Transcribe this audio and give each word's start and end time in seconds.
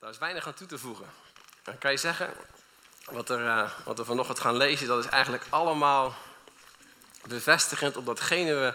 Daar 0.00 0.10
is 0.10 0.18
weinig 0.18 0.46
aan 0.46 0.54
toe 0.54 0.66
te 0.66 0.78
voegen. 0.78 1.06
Dan 1.62 1.78
kan 1.78 1.90
je 1.90 1.96
zeggen, 1.96 2.34
wat, 3.04 3.30
er, 3.30 3.40
uh, 3.40 3.70
wat 3.84 3.98
we 3.98 4.04
vanochtend 4.04 4.40
gaan 4.40 4.56
lezen, 4.56 4.86
dat 4.86 5.04
is 5.04 5.10
eigenlijk 5.10 5.44
allemaal 5.48 6.14
bevestigend 7.26 7.96
op 7.96 8.06
datgene 8.06 8.54
we, 8.54 8.74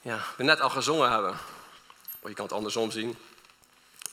ja, 0.00 0.20
we 0.36 0.44
net 0.44 0.60
al 0.60 0.70
gezongen 0.70 1.10
hebben. 1.10 1.30
Of 2.20 2.28
je 2.28 2.34
kan 2.34 2.44
het 2.44 2.54
andersom 2.54 2.90
zien. 2.90 3.18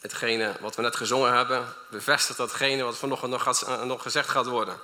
Hetgene 0.02 0.56
wat 0.60 0.76
we 0.76 0.82
net 0.82 0.96
gezongen 0.96 1.34
hebben, 1.34 1.74
bevestigt 1.90 2.38
datgene 2.38 2.84
wat 2.84 2.98
vanochtend 2.98 3.32
nog, 3.32 3.44
gaat, 3.44 3.64
uh, 3.68 3.84
nog 3.84 4.02
gezegd 4.02 4.30
gaat 4.30 4.48
worden. 4.48 4.80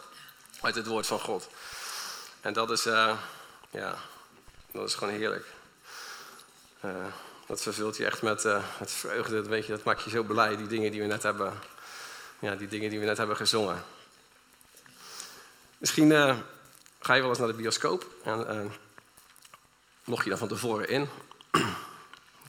Uit 0.61 0.75
het 0.75 0.87
woord 0.87 1.07
van 1.07 1.19
God. 1.19 1.47
En 2.41 2.53
dat 2.53 2.71
is, 2.71 2.85
uh, 2.85 3.17
ja, 3.69 3.95
dat 4.71 4.87
is 4.87 4.95
gewoon 4.95 5.13
heerlijk. 5.13 5.45
Dat 7.49 7.61
vervult 7.61 7.97
je 7.97 8.05
echt 8.05 8.21
met, 8.21 8.45
uh, 8.45 8.63
vreugde. 8.79 9.35
Dat, 9.35 9.47
weet 9.47 9.65
je, 9.65 9.71
dat 9.71 9.83
maakt 9.83 10.03
je 10.03 10.09
zo 10.09 10.23
blij, 10.23 10.55
die 10.55 10.67
dingen 10.67 10.91
die 10.91 11.01
we 11.01 11.07
net 11.07 11.23
hebben, 11.23 11.53
ja, 12.39 12.55
die 12.55 12.67
dingen 12.67 12.89
die 12.89 12.99
we 12.99 13.05
net 13.05 13.17
hebben 13.17 13.35
gezongen. 13.35 13.83
Misschien 15.77 16.09
uh, 16.09 16.37
ga 16.99 17.13
je 17.13 17.21
wel 17.21 17.29
eens 17.29 17.39
naar 17.39 17.47
de 17.47 17.53
bioscoop 17.53 18.05
en 18.23 18.39
uh, 18.39 18.71
log 20.03 20.23
je 20.23 20.29
dan 20.29 20.37
van 20.39 20.47
tevoren 20.47 20.89
in. 20.89 21.09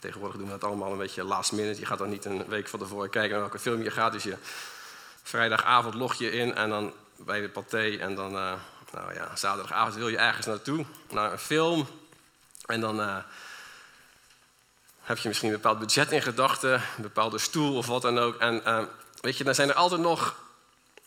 Tegenwoordig 0.00 0.36
doen 0.36 0.46
we 0.46 0.52
dat 0.52 0.64
allemaal 0.64 0.92
een 0.92 0.98
beetje 0.98 1.24
last 1.24 1.52
minute. 1.52 1.80
Je 1.80 1.86
gaat 1.86 1.98
dan 1.98 2.10
niet 2.10 2.24
een 2.24 2.46
week 2.46 2.68
van 2.68 2.78
tevoren 2.78 3.10
kijken 3.10 3.30
naar 3.30 3.40
welke 3.40 3.58
film 3.58 3.82
je 3.82 3.90
gaat. 3.90 4.12
Dus 4.12 4.22
je 4.22 4.36
vrijdagavond 5.22 5.94
log 5.94 6.14
je 6.14 6.30
in 6.30 6.54
en 6.54 6.68
dan 6.68 6.92
bij 7.16 7.40
de 7.40 7.48
paté. 7.48 7.96
En 7.96 8.14
dan, 8.14 8.32
nou 8.32 9.14
ja, 9.14 9.36
zaterdagavond 9.36 9.94
wil 9.94 10.08
je 10.08 10.18
ergens 10.18 10.46
naartoe, 10.46 10.84
naar 11.10 11.32
een 11.32 11.38
film. 11.38 11.86
En 12.66 12.80
dan 12.80 13.24
heb 15.02 15.18
je 15.18 15.28
misschien 15.28 15.48
een 15.48 15.56
bepaald 15.56 15.78
budget 15.78 16.12
in 16.12 16.22
gedachten, 16.22 16.72
een 16.72 17.02
bepaalde 17.02 17.38
stoel 17.38 17.76
of 17.76 17.86
wat 17.86 18.02
dan 18.02 18.18
ook. 18.18 18.36
En 18.36 18.62
uh, 18.66 18.82
weet 19.20 19.36
je, 19.36 19.44
dan 19.44 19.54
zijn 19.54 19.68
er 19.68 19.74
altijd 19.74 20.00
nog 20.00 20.34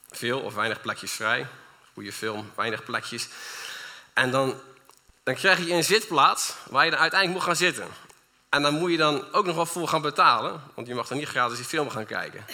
veel 0.10 0.40
of 0.40 0.54
weinig 0.54 0.82
plekjes 0.82 1.12
vrij. 1.12 1.48
Goede 1.94 2.14
film, 2.14 2.52
weinig 2.56 2.84
plekjes. 2.84 3.28
En 4.14 4.32
dan, 4.32 4.60
dan 5.24 5.36
krijg 5.36 5.66
je 5.66 5.74
een 5.74 5.84
zitplaats 5.84 6.54
waar 6.70 6.86
je 6.86 6.92
dan 6.92 7.00
uiteindelijk 7.00 7.40
moet 7.40 7.50
gaan 7.50 7.66
zitten. 7.66 7.88
En 8.50 8.62
dan 8.62 8.74
moet 8.74 8.92
je 8.92 8.98
dan 8.98 9.32
ook 9.32 9.46
nog 9.46 9.56
wel 9.56 9.66
voor 9.66 9.88
gaan 9.88 10.02
betalen, 10.02 10.62
want 10.74 10.88
je 10.88 10.96
mag 10.96 11.08
dan 11.08 11.18
niet 11.18 11.28
gratis 11.28 11.58
die 11.58 11.66
film 11.66 11.90
gaan 11.90 12.06
kijken. 12.06 12.46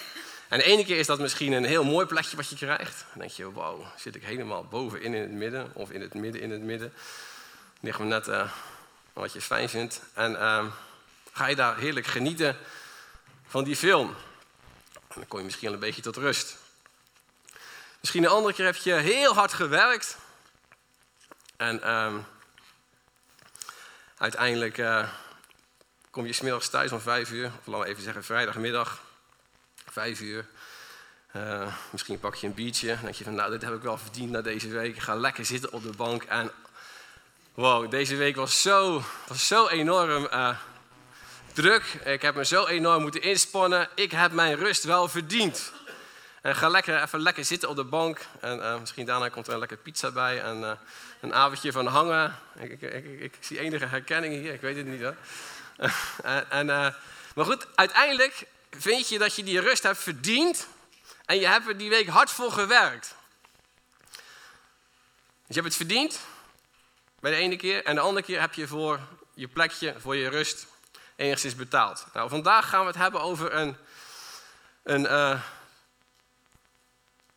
En 0.50 0.58
de 0.58 0.64
ene 0.64 0.86
keer 0.86 0.98
is 0.98 1.08
dat 1.08 1.20
misschien 1.20 1.52
een 1.52 1.66
heel 1.66 1.84
mooi 1.84 2.06
plekje 2.06 2.36
wat 2.36 2.50
je 2.50 2.56
krijgt. 2.56 3.06
Dan 3.10 3.20
denk 3.20 3.32
je, 3.32 3.52
wow, 3.52 3.86
zit 3.96 4.16
ik 4.16 4.24
helemaal 4.24 4.66
bovenin 4.66 5.14
in 5.14 5.22
het 5.22 5.32
midden 5.32 5.72
of 5.74 5.92
in 5.92 6.02
het 6.02 6.14
midden 6.14 6.42
in 6.42 6.52
het 6.52 6.62
midden. 6.62 6.94
Ligt 7.82 8.00
me 8.00 8.06
net 8.06 8.28
uh, 8.28 8.52
wat 9.14 9.34
je 9.34 9.42
fijn 9.42 9.70
vindt. 9.70 10.02
En... 10.14 10.32
Uh, 10.32 10.64
ga 11.40 11.48
je 11.48 11.56
daar 11.56 11.78
heerlijk 11.78 12.08
genieten 12.08 12.58
van 13.48 13.64
die 13.64 13.76
film. 13.76 14.16
En 14.94 15.16
dan 15.16 15.28
kom 15.28 15.40
je 15.40 15.46
misschien 15.46 15.68
al 15.68 15.74
een 15.74 15.80
beetje 15.80 16.02
tot 16.02 16.18
rust. 16.18 16.58
Misschien 18.00 18.24
een 18.24 18.30
andere 18.30 18.54
keer 18.54 18.66
heb 18.66 18.76
je 18.76 18.94
heel 18.94 19.34
hard 19.34 19.54
gewerkt. 19.54 20.18
En 21.58 21.94
um, 21.94 22.26
uiteindelijk 24.18 24.78
uh, 24.78 25.10
kom 26.10 26.26
je 26.26 26.34
smiddags 26.34 26.70
thuis 26.70 26.92
om 26.92 27.00
vijf 27.00 27.32
uur. 27.32 27.46
Of 27.46 27.66
laten 27.66 27.86
we 27.86 27.92
even 27.92 28.04
zeggen 28.04 28.24
vrijdagmiddag. 28.24 29.02
Vijf 29.90 30.20
uur. 30.20 30.46
Uh, 31.36 31.74
misschien 31.92 32.20
pak 32.20 32.36
je 32.36 32.48
een 32.48 32.54
biertje. 32.54 32.92
En 32.92 33.02
denk 33.02 33.16
je 33.16 33.24
van 33.24 33.36
nou 33.36 33.52
dit 33.52 33.62
heb 33.62 33.74
ik 33.74 33.82
wel 33.82 33.98
verdiend 33.98 34.32
na 34.32 34.42
deze 34.42 34.68
week. 34.68 34.96
Ik 34.96 35.02
ga 35.02 35.16
lekker 35.16 35.46
zitten 35.46 35.72
op 35.72 35.84
de 35.84 35.96
bank. 35.96 36.24
En 36.24 36.52
wow, 37.54 37.92
deze 37.92 38.16
week 38.16 38.36
was 38.36 38.62
zo, 38.62 39.04
was 39.28 39.48
zo 39.48 39.68
enorm 39.68 40.28
uh, 40.32 40.58
druk. 41.54 41.84
Ik 42.06 42.22
heb 42.22 42.36
me 42.36 42.46
zo 42.46 42.66
enorm 42.66 43.02
moeten 43.02 43.22
inspannen. 43.22 43.90
Ik 43.96 44.12
heb 44.12 44.32
mijn 44.32 44.56
rust 44.56 44.84
wel 44.84 45.08
verdiend. 45.08 45.72
En 46.42 46.56
ga 46.56 46.68
lekker, 46.68 47.04
even 47.04 47.22
lekker 47.22 47.46
zitten 47.46 47.70
op 47.70 47.76
de 47.76 47.84
bank. 47.84 48.20
En 48.40 48.58
uh, 48.58 48.80
misschien 48.80 49.06
daarna 49.06 49.30
komt 49.30 49.48
er 49.48 49.54
een 49.54 49.60
lekker 49.60 49.78
pizza 49.78 50.12
bij. 50.12 50.42
En 50.42 50.60
uh, 50.60 50.72
een 51.22 51.34
avondje 51.34 51.72
van 51.72 51.88
hangen. 51.88 52.40
Ik, 52.60 52.82
ik, 52.82 53.06
ik, 53.20 53.34
zie 53.40 53.60
enige 53.60 53.86
herkenning 53.86 54.34
hier. 54.34 54.54
Ik 54.54 54.62
weet 54.62 54.76
het 54.76 54.86
niet 54.86 55.02
hoor. 55.02 55.16
en, 56.50 56.68
uh, 56.68 56.88
maar 57.36 57.46
goed, 57.46 57.68
uiteindelijk 57.76 58.46
vind 58.70 59.10
je 59.10 59.18
dat 59.18 59.36
je 59.36 59.44
die 59.44 59.60
rust 59.60 59.84
hebt 59.84 60.00
verdiend. 60.00 60.68
En 61.26 61.40
je 61.40 61.48
hebt 61.48 61.68
er 61.68 61.78
die 61.78 61.90
week 61.90 62.08
hard 62.08 62.30
voor 62.30 62.52
gewerkt. 62.52 63.16
Dus 65.48 65.56
je 65.56 65.62
hebt 65.62 65.66
het 65.66 65.76
verdiend. 65.76 66.20
Bij 67.20 67.32
de 67.32 67.38
ene 67.38 67.56
keer. 67.56 67.86
En 67.86 67.96
de 67.96 68.02
andere 68.02 68.26
keer 68.26 68.40
heb 68.40 68.54
je 68.54 68.68
voor 68.68 69.00
je 69.34 69.48
plekje, 69.48 69.96
voor 69.98 70.16
je 70.16 70.30
rust 70.30 70.68
enigszins 71.20 71.56
betaald. 71.56 72.06
Nou, 72.14 72.30
vandaag 72.30 72.70
gaan 72.70 72.80
we 72.80 72.88
het 72.88 72.96
hebben 72.96 73.22
over 73.22 73.54
een, 73.54 73.78
een, 74.84 75.02
uh, 75.02 75.42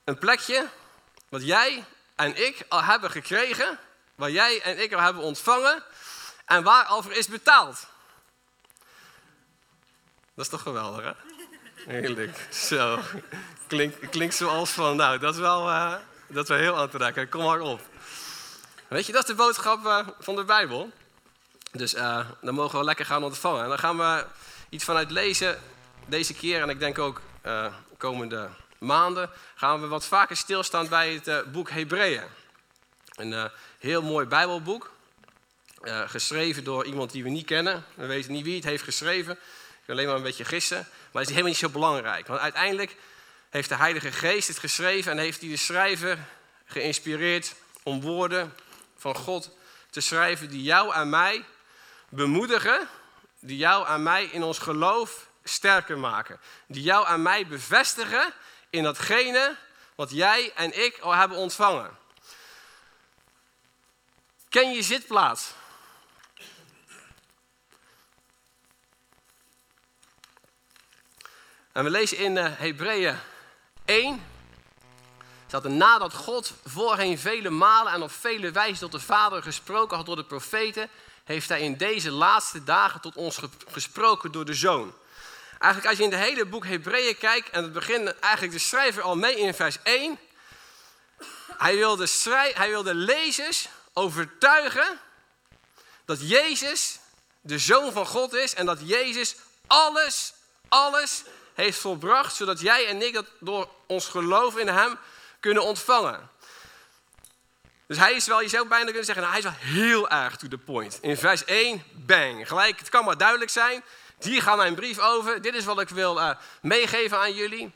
een 0.04 0.18
plekje 0.18 0.68
wat 1.28 1.44
jij 1.44 1.84
en 2.14 2.46
ik 2.46 2.64
al 2.68 2.82
hebben 2.82 3.10
gekregen, 3.10 3.78
waar 4.14 4.30
jij 4.30 4.62
en 4.62 4.82
ik 4.82 4.92
al 4.92 5.00
hebben 5.00 5.22
ontvangen 5.22 5.82
en 6.44 6.62
waar 6.62 6.84
al 6.84 7.02
voor 7.02 7.12
is 7.12 7.26
betaald. 7.26 7.86
Dat 10.34 10.44
is 10.44 10.48
toch 10.48 10.62
geweldig, 10.62 11.04
hè? 11.04 11.12
Heerlijk. 11.92 12.46
Zo. 12.50 13.00
Klinkt 13.66 14.08
klink 14.08 14.32
zoals 14.32 14.70
van, 14.70 14.96
nou, 14.96 15.18
dat 15.18 15.34
is 15.34 15.40
wel, 15.40 15.68
uh, 15.68 15.94
dat 16.26 16.42
is 16.42 16.48
wel 16.48 16.58
heel 16.58 16.78
aantrekkelijk. 16.78 17.30
Kom 17.30 17.44
maar 17.44 17.60
op. 17.60 17.80
Weet 18.88 19.06
je, 19.06 19.12
dat 19.12 19.22
is 19.22 19.28
de 19.28 19.34
boodschap 19.34 19.84
uh, 19.84 20.08
van 20.18 20.36
de 20.36 20.44
Bijbel. 20.44 20.92
Dus 21.72 21.94
uh, 21.94 22.26
dan 22.40 22.54
mogen 22.54 22.78
we 22.78 22.84
lekker 22.84 23.06
gaan 23.06 23.24
ontvangen. 23.24 23.62
En 23.62 23.68
dan 23.68 23.78
gaan 23.78 23.98
we 23.98 24.26
iets 24.68 24.84
vanuit 24.84 25.10
lezen 25.10 25.58
deze 26.06 26.34
keer. 26.34 26.62
En 26.62 26.68
ik 26.68 26.78
denk 26.78 26.98
ook 26.98 27.20
uh, 27.46 27.74
komende 27.96 28.48
maanden 28.78 29.30
gaan 29.54 29.80
we 29.80 29.86
wat 29.86 30.06
vaker 30.06 30.36
stilstaan 30.36 30.88
bij 30.88 31.12
het 31.14 31.28
uh, 31.28 31.38
boek 31.52 31.70
Hebreeën. 31.70 32.22
Een 33.12 33.50
heel 33.78 34.02
mooi 34.02 34.26
Bijbelboek. 34.26 34.90
geschreven 36.06 36.64
door 36.64 36.84
iemand 36.84 37.10
die 37.10 37.22
we 37.22 37.28
niet 37.28 37.46
kennen. 37.46 37.84
We 37.94 38.06
weten 38.06 38.32
niet 38.32 38.44
wie 38.44 38.54
het 38.54 38.64
heeft 38.64 38.84
geschreven. 38.84 39.32
Ik 39.32 39.38
kan 39.86 39.94
alleen 39.94 40.06
maar 40.06 40.16
een 40.16 40.22
beetje 40.22 40.44
gissen. 40.44 40.76
Maar 40.78 41.22
het 41.22 41.30
is 41.30 41.36
helemaal 41.36 41.50
niet 41.50 41.60
zo 41.60 41.68
belangrijk. 41.68 42.26
Want 42.26 42.40
uiteindelijk 42.40 42.96
heeft 43.50 43.68
de 43.68 43.76
Heilige 43.76 44.12
Geest 44.12 44.48
het 44.48 44.58
geschreven. 44.58 45.12
En 45.12 45.18
heeft 45.18 45.40
hij 45.40 45.50
de 45.50 45.56
schrijver 45.56 46.18
geïnspireerd 46.64 47.54
om 47.82 48.00
woorden 48.00 48.54
van 48.96 49.16
God 49.16 49.50
te 49.90 50.00
schrijven 50.00 50.48
die 50.48 50.62
jou 50.62 50.94
en 50.94 51.10
mij 51.10 51.44
bemoedigen, 52.12 52.88
die 53.40 53.56
jou 53.56 53.86
en 53.86 54.02
mij 54.02 54.24
in 54.24 54.42
ons 54.42 54.58
geloof 54.58 55.28
sterker 55.44 55.98
maken. 55.98 56.40
Die 56.66 56.82
jou 56.82 57.06
en 57.06 57.22
mij 57.22 57.46
bevestigen 57.46 58.32
in 58.70 58.82
datgene 58.82 59.56
wat 59.94 60.10
jij 60.10 60.52
en 60.54 60.84
ik 60.84 60.98
al 60.98 61.14
hebben 61.14 61.36
ontvangen. 61.36 61.96
Ken 64.48 64.72
je 64.72 64.82
zitplaats? 64.82 65.52
En 71.72 71.84
we 71.84 71.90
lezen 71.90 72.18
in 72.18 72.36
uh, 72.36 72.46
Hebreeën 72.48 73.18
1. 73.84 74.22
Dat 75.46 75.68
nadat 75.68 76.14
God 76.14 76.52
voorheen 76.64 77.18
vele 77.18 77.50
malen 77.50 77.92
en 77.92 78.02
op 78.02 78.10
vele 78.10 78.50
wijzen 78.50 78.90
tot 78.90 78.92
de 79.00 79.06
Vader 79.06 79.42
gesproken 79.42 79.96
had 79.96 80.06
door 80.06 80.16
de 80.16 80.24
profeten, 80.24 80.90
heeft 81.24 81.48
hij 81.48 81.60
in 81.60 81.76
deze 81.76 82.10
laatste 82.10 82.64
dagen 82.64 83.00
tot 83.00 83.16
ons 83.16 83.38
gesproken 83.66 84.32
door 84.32 84.44
de 84.44 84.54
Zoon. 84.54 84.94
Eigenlijk 85.58 85.86
als 85.86 85.98
je 85.98 86.04
in 86.04 86.18
het 86.18 86.28
hele 86.28 86.46
boek 86.46 86.66
Hebreeën 86.66 87.18
kijkt, 87.18 87.50
en 87.50 87.62
het 87.62 87.72
begint 87.72 88.18
eigenlijk 88.18 88.52
de 88.52 88.58
schrijver 88.58 89.02
al 89.02 89.16
mee 89.16 89.38
in 89.38 89.54
vers 89.54 89.76
1. 89.82 90.18
Hij 91.56 91.76
wil 91.76 91.96
de, 91.96 92.50
hij 92.54 92.68
wil 92.68 92.82
de 92.82 92.94
lezers 92.94 93.68
overtuigen 93.92 95.00
dat 96.04 96.28
Jezus 96.28 96.98
de 97.40 97.58
Zoon 97.58 97.92
van 97.92 98.06
God 98.06 98.32
is 98.32 98.54
en 98.54 98.66
dat 98.66 98.78
Jezus 98.84 99.36
alles, 99.66 100.32
alles 100.68 101.22
heeft 101.54 101.78
volbracht, 101.78 102.34
zodat 102.34 102.60
jij 102.60 102.86
en 102.86 103.02
ik 103.02 103.14
dat 103.14 103.26
door 103.40 103.68
ons 103.86 104.06
geloof 104.06 104.56
in 104.56 104.68
Hem 104.68 104.98
kunnen 105.40 105.62
ontvangen. 105.64 106.30
Dus 107.92 108.00
hij 108.00 108.12
is 108.12 108.26
wel, 108.26 108.40
je 108.40 108.64
bijna 108.68 108.84
kunnen 108.84 109.04
zeggen, 109.04 109.24
nou, 109.24 109.36
hij 109.36 109.38
is 109.38 109.44
wel 109.44 109.72
heel 109.74 110.08
erg 110.10 110.36
to 110.36 110.48
the 110.48 110.58
point. 110.58 110.98
In 111.00 111.16
vers 111.16 111.44
1, 111.44 111.84
bang, 111.92 112.48
gelijk, 112.48 112.78
het 112.78 112.88
kan 112.88 113.04
maar 113.04 113.16
duidelijk 113.16 113.50
zijn. 113.50 113.82
Hier 114.20 114.42
gaat 114.42 114.56
mijn 114.56 114.74
brief 114.74 114.98
over, 114.98 115.42
dit 115.42 115.54
is 115.54 115.64
wat 115.64 115.80
ik 115.80 115.88
wil 115.88 116.18
uh, 116.18 116.30
meegeven 116.62 117.18
aan 117.18 117.32
jullie. 117.32 117.72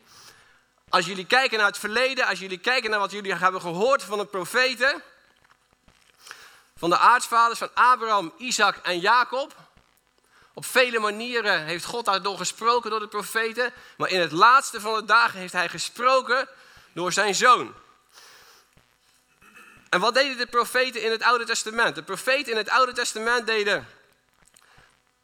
Als 0.88 1.06
jullie 1.06 1.26
kijken 1.26 1.58
naar 1.58 1.66
het 1.66 1.78
verleden, 1.78 2.26
als 2.26 2.38
jullie 2.38 2.58
kijken 2.58 2.90
naar 2.90 2.98
wat 2.98 3.10
jullie 3.10 3.34
hebben 3.34 3.60
gehoord 3.60 4.02
van 4.02 4.18
de 4.18 4.24
profeten, 4.26 5.02
van 6.76 6.90
de 6.90 6.98
aartsvaders 6.98 7.58
van 7.58 7.70
Abraham, 7.74 8.32
Isaac 8.38 8.76
en 8.76 9.00
Jacob. 9.00 9.54
Op 10.54 10.64
vele 10.64 10.98
manieren 10.98 11.64
heeft 11.64 11.84
God 11.84 12.04
daardoor 12.04 12.38
gesproken 12.38 12.90
door 12.90 13.00
de 13.00 13.08
profeten, 13.08 13.72
maar 13.96 14.10
in 14.10 14.20
het 14.20 14.32
laatste 14.32 14.80
van 14.80 14.94
de 14.94 15.04
dagen 15.04 15.40
heeft 15.40 15.52
hij 15.52 15.68
gesproken 15.68 16.48
door 16.92 17.12
zijn 17.12 17.34
zoon. 17.34 17.74
En 19.88 20.00
wat 20.00 20.15
deden 20.15 20.37
de 20.37 20.47
profeten 20.47 21.03
in 21.03 21.11
het 21.11 21.23
Oude 21.23 21.44
Testament? 21.44 21.94
De 21.94 22.03
profeten 22.03 22.53
in 22.53 22.59
het 22.59 22.69
Oude 22.69 22.93
Testament 22.93 23.47
deden 23.47 23.88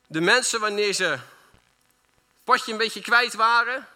de 0.06 0.20
mensen 0.20 0.60
wanneer 0.60 0.92
ze 0.92 1.18
potje 2.44 2.72
een 2.72 2.78
beetje 2.78 3.00
kwijt 3.00 3.34
waren, 3.34 3.88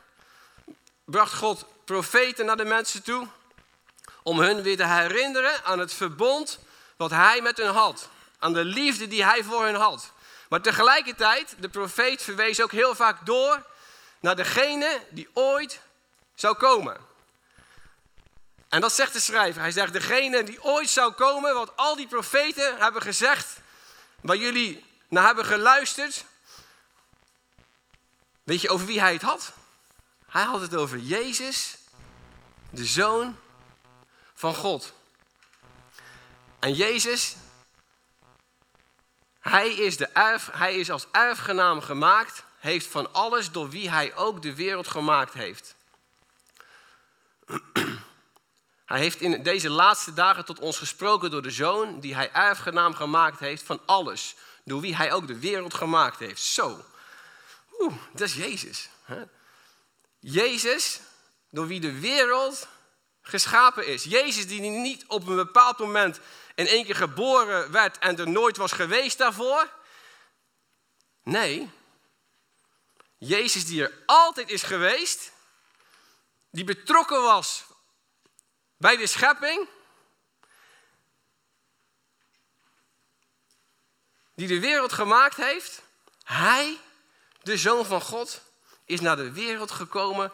bracht 1.04 1.34
God 1.34 1.66
profeten 1.84 2.46
naar 2.46 2.56
de 2.56 2.64
mensen 2.64 3.02
toe 3.02 3.28
om 4.22 4.40
hun 4.40 4.62
weer 4.62 4.76
te 4.76 4.86
herinneren 4.86 5.64
aan 5.64 5.78
het 5.78 5.92
verbond 5.92 6.58
wat 6.96 7.10
hij 7.10 7.42
met 7.42 7.56
hen 7.56 7.72
had. 7.72 8.08
Aan 8.38 8.52
de 8.52 8.64
liefde 8.64 9.08
die 9.08 9.24
hij 9.24 9.44
voor 9.44 9.64
hen 9.64 9.74
had. 9.74 10.12
Maar 10.48 10.60
tegelijkertijd, 10.60 11.54
de 11.58 11.68
profeet 11.68 12.22
verwees 12.22 12.60
ook 12.60 12.72
heel 12.72 12.94
vaak 12.94 13.26
door 13.26 13.62
naar 14.20 14.36
degene 14.36 15.00
die 15.10 15.28
ooit 15.32 15.80
zou 16.34 16.56
komen. 16.56 16.96
En 18.68 18.80
dat 18.80 18.92
zegt 18.92 19.12
de 19.12 19.20
schrijver. 19.20 19.60
Hij 19.60 19.70
zegt, 19.70 19.92
degene 19.92 20.42
die 20.42 20.62
ooit 20.62 20.90
zou 20.90 21.12
komen, 21.12 21.54
wat 21.54 21.76
al 21.76 21.96
die 21.96 22.06
profeten 22.06 22.78
hebben 22.78 23.02
gezegd, 23.02 23.60
waar 24.20 24.36
jullie 24.36 24.84
naar 25.08 25.26
hebben 25.26 25.44
geluisterd. 25.44 26.24
Weet 28.42 28.60
je 28.60 28.68
over 28.68 28.86
wie 28.86 29.00
hij 29.00 29.12
het 29.12 29.22
had? 29.22 29.52
Hij 30.26 30.44
had 30.44 30.60
het 30.60 30.74
over 30.74 30.98
Jezus, 30.98 31.76
de 32.70 32.84
Zoon 32.84 33.36
van 34.34 34.54
God. 34.54 34.92
En 36.58 36.74
Jezus, 36.74 37.36
hij 39.40 39.70
is, 39.70 39.96
de 39.96 40.38
hij 40.52 40.76
is 40.76 40.90
als 40.90 41.06
erfgenaam 41.12 41.80
gemaakt, 41.80 42.44
heeft 42.58 42.86
van 42.86 43.12
alles 43.12 43.50
door 43.50 43.68
wie 43.68 43.90
hij 43.90 44.14
ook 44.14 44.42
de 44.42 44.54
wereld 44.54 44.88
gemaakt 44.88 45.32
heeft. 45.32 45.74
Hij 48.86 48.98
heeft 48.98 49.20
in 49.20 49.42
deze 49.42 49.70
laatste 49.70 50.12
dagen 50.12 50.44
tot 50.44 50.58
ons 50.58 50.78
gesproken 50.78 51.30
door 51.30 51.42
de 51.42 51.50
Zoon, 51.50 52.00
die 52.00 52.14
hij 52.14 52.32
erfgenaam 52.32 52.94
gemaakt 52.94 53.38
heeft 53.38 53.62
van 53.62 53.80
alles, 53.86 54.34
door 54.64 54.80
wie 54.80 54.96
hij 54.96 55.12
ook 55.12 55.26
de 55.26 55.38
wereld 55.38 55.74
gemaakt 55.74 56.18
heeft. 56.18 56.42
Zo, 56.42 56.84
oeh, 57.78 57.94
dat 58.12 58.28
is 58.28 58.34
Jezus. 58.34 58.88
Hè? 59.04 59.22
Jezus, 60.18 61.00
door 61.50 61.66
wie 61.66 61.80
de 61.80 62.00
wereld 62.00 62.68
geschapen 63.22 63.86
is. 63.86 64.04
Jezus 64.04 64.46
die 64.46 64.60
niet 64.60 65.04
op 65.06 65.26
een 65.26 65.36
bepaald 65.36 65.78
moment 65.78 66.20
in 66.54 66.66
één 66.66 66.84
keer 66.84 66.96
geboren 66.96 67.70
werd 67.72 67.98
en 67.98 68.18
er 68.18 68.28
nooit 68.28 68.56
was 68.56 68.72
geweest 68.72 69.18
daarvoor. 69.18 69.72
Nee, 71.22 71.70
Jezus 73.18 73.66
die 73.66 73.82
er 73.82 74.02
altijd 74.06 74.50
is 74.50 74.62
geweest, 74.62 75.32
die 76.50 76.64
betrokken 76.64 77.22
was 77.22 77.65
bij 78.76 78.96
de 78.96 79.06
schepping, 79.06 79.68
die 84.34 84.48
de 84.48 84.60
wereld 84.60 84.92
gemaakt 84.92 85.36
heeft. 85.36 85.82
Hij, 86.22 86.78
de 87.42 87.56
Zoon 87.56 87.86
van 87.86 88.00
God, 88.00 88.42
is 88.84 89.00
naar 89.00 89.16
de 89.16 89.32
wereld 89.32 89.70
gekomen, 89.70 90.32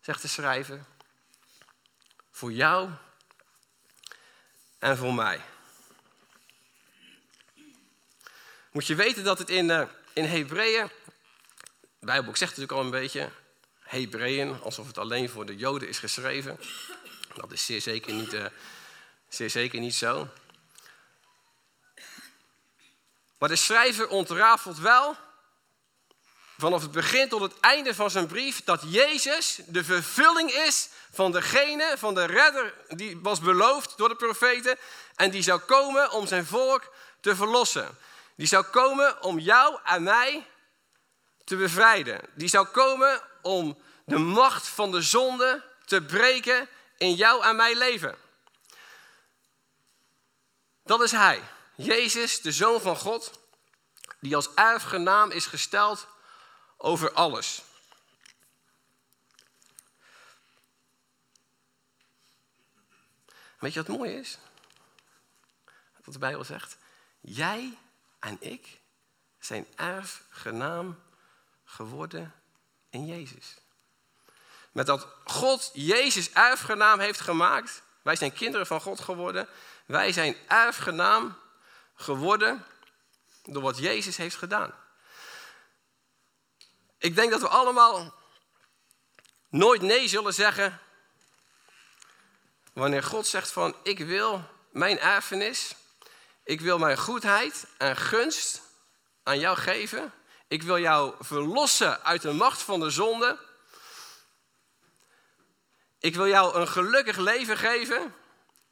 zegt 0.00 0.22
de 0.22 0.28
schrijver, 0.28 0.84
voor 2.30 2.52
jou 2.52 2.90
en 4.78 4.96
voor 4.96 5.14
mij. 5.14 5.40
Moet 8.72 8.86
je 8.86 8.94
weten 8.94 9.24
dat 9.24 9.38
het 9.38 9.50
in, 9.50 9.68
uh, 9.68 9.88
in 10.12 10.24
Hebreeën, 10.24 10.90
de 11.98 12.06
Bijbelboek 12.06 12.36
zegt 12.36 12.50
natuurlijk 12.50 12.78
al 12.78 12.84
een 12.84 13.00
beetje, 13.00 13.30
Hebreeën, 13.78 14.60
alsof 14.60 14.86
het 14.86 14.98
alleen 14.98 15.28
voor 15.28 15.46
de 15.46 15.56
Joden 15.56 15.88
is 15.88 15.98
geschreven. 15.98 16.58
Dat 17.34 17.52
is 17.52 17.64
zeer 17.64 17.80
zeker 17.80 18.12
niet, 18.12 18.32
uh, 18.32 18.44
zeer 19.28 19.50
zeker 19.50 19.80
niet 19.80 19.94
zo. 19.94 20.28
Maar 23.38 23.48
de 23.48 23.56
schrijver 23.56 24.08
ontrafelt 24.08 24.78
wel 24.78 25.16
vanaf 26.58 26.82
het 26.82 26.92
begin 26.92 27.28
tot 27.28 27.40
het 27.40 27.60
einde 27.60 27.94
van 27.94 28.10
zijn 28.10 28.26
brief 28.26 28.64
dat 28.64 28.82
Jezus 28.86 29.60
de 29.66 29.84
vervulling 29.84 30.50
is 30.50 30.88
van 31.12 31.32
degene, 31.32 31.94
van 31.98 32.14
de 32.14 32.24
redder 32.24 32.74
die 32.88 33.18
was 33.22 33.40
beloofd 33.40 33.96
door 33.96 34.08
de 34.08 34.16
profeten 34.16 34.78
en 35.16 35.30
die 35.30 35.42
zou 35.42 35.60
komen 35.60 36.10
om 36.10 36.26
zijn 36.26 36.46
volk 36.46 36.92
te 37.20 37.36
verlossen. 37.36 37.98
Die 38.34 38.46
zou 38.46 38.64
komen 38.64 39.22
om 39.22 39.38
jou 39.38 39.78
en 39.84 40.02
mij 40.02 40.46
te 41.44 41.56
bevrijden. 41.56 42.20
Die 42.34 42.48
zou 42.48 42.66
komen 42.66 43.20
om 43.42 43.78
de 44.04 44.18
macht 44.18 44.68
van 44.68 44.90
de 44.90 45.02
zonde 45.02 45.64
te 45.84 46.02
breken 46.02 46.68
in 47.02 47.14
jou 47.14 47.44
en 47.44 47.56
mijn 47.56 47.76
leven. 47.76 48.16
Dat 50.82 51.00
is 51.02 51.10
Hij, 51.10 51.42
Jezus, 51.76 52.40
de 52.40 52.52
Zoon 52.52 52.80
van 52.80 52.96
God, 52.96 53.40
die 54.20 54.36
als 54.36 54.54
erfgenaam 54.54 55.30
is 55.30 55.46
gesteld 55.46 56.06
over 56.76 57.12
alles. 57.12 57.62
Weet 63.58 63.72
je 63.72 63.82
wat 63.82 63.96
mooi 63.96 64.12
is? 64.12 64.38
Wat 66.04 66.14
de 66.14 66.18
Bijbel 66.18 66.44
zegt. 66.44 66.76
Jij 67.20 67.78
en 68.18 68.36
ik 68.40 68.80
zijn 69.38 69.66
erfgenaam 69.76 71.02
geworden 71.64 72.34
in 72.90 73.06
Jezus. 73.06 73.61
Met 74.72 74.86
dat 74.86 75.06
God 75.24 75.70
Jezus 75.72 76.30
erfgenaam 76.30 76.98
heeft 76.98 77.20
gemaakt. 77.20 77.82
Wij 78.02 78.16
zijn 78.16 78.32
kinderen 78.32 78.66
van 78.66 78.80
God 78.80 79.00
geworden. 79.00 79.48
Wij 79.86 80.12
zijn 80.12 80.36
erfgenaam 80.48 81.38
geworden 81.94 82.64
door 83.42 83.62
wat 83.62 83.78
Jezus 83.78 84.16
heeft 84.16 84.36
gedaan. 84.36 84.74
Ik 86.98 87.14
denk 87.14 87.30
dat 87.30 87.40
we 87.40 87.48
allemaal 87.48 88.14
nooit 89.48 89.82
nee 89.82 90.08
zullen 90.08 90.34
zeggen 90.34 90.80
wanneer 92.72 93.02
God 93.02 93.26
zegt 93.26 93.50
van 93.50 93.76
ik 93.82 93.98
wil 93.98 94.44
mijn 94.70 94.98
erfenis, 94.98 95.74
ik 96.44 96.60
wil 96.60 96.78
mijn 96.78 96.98
goedheid 96.98 97.66
en 97.78 97.96
gunst 97.96 98.62
aan 99.22 99.38
jou 99.38 99.56
geven. 99.56 100.12
Ik 100.48 100.62
wil 100.62 100.78
jou 100.78 101.14
verlossen 101.20 102.02
uit 102.04 102.22
de 102.22 102.32
macht 102.32 102.62
van 102.62 102.80
de 102.80 102.90
zonde. 102.90 103.38
Ik 106.02 106.14
wil 106.14 106.26
jou 106.26 106.54
een 106.54 106.68
gelukkig 106.68 107.16
leven 107.16 107.58
geven. 107.58 108.14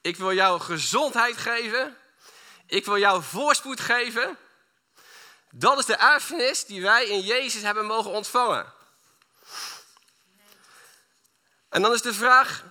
Ik 0.01 0.17
wil 0.17 0.33
jou 0.33 0.61
gezondheid 0.61 1.37
geven. 1.37 1.97
Ik 2.67 2.85
wil 2.85 2.99
jou 2.99 3.23
voorspoed 3.23 3.81
geven. 3.81 4.39
Dat 5.51 5.79
is 5.79 5.85
de 5.85 5.97
erfenis 5.97 6.65
die 6.65 6.83
wij 6.83 7.07
in 7.07 7.21
Jezus 7.21 7.63
hebben 7.63 7.87
mogen 7.87 8.11
ontvangen. 8.11 8.73
En 11.69 11.83
dan 11.83 11.93
is 11.93 12.03
de 12.03 12.15
vraag, 12.15 12.65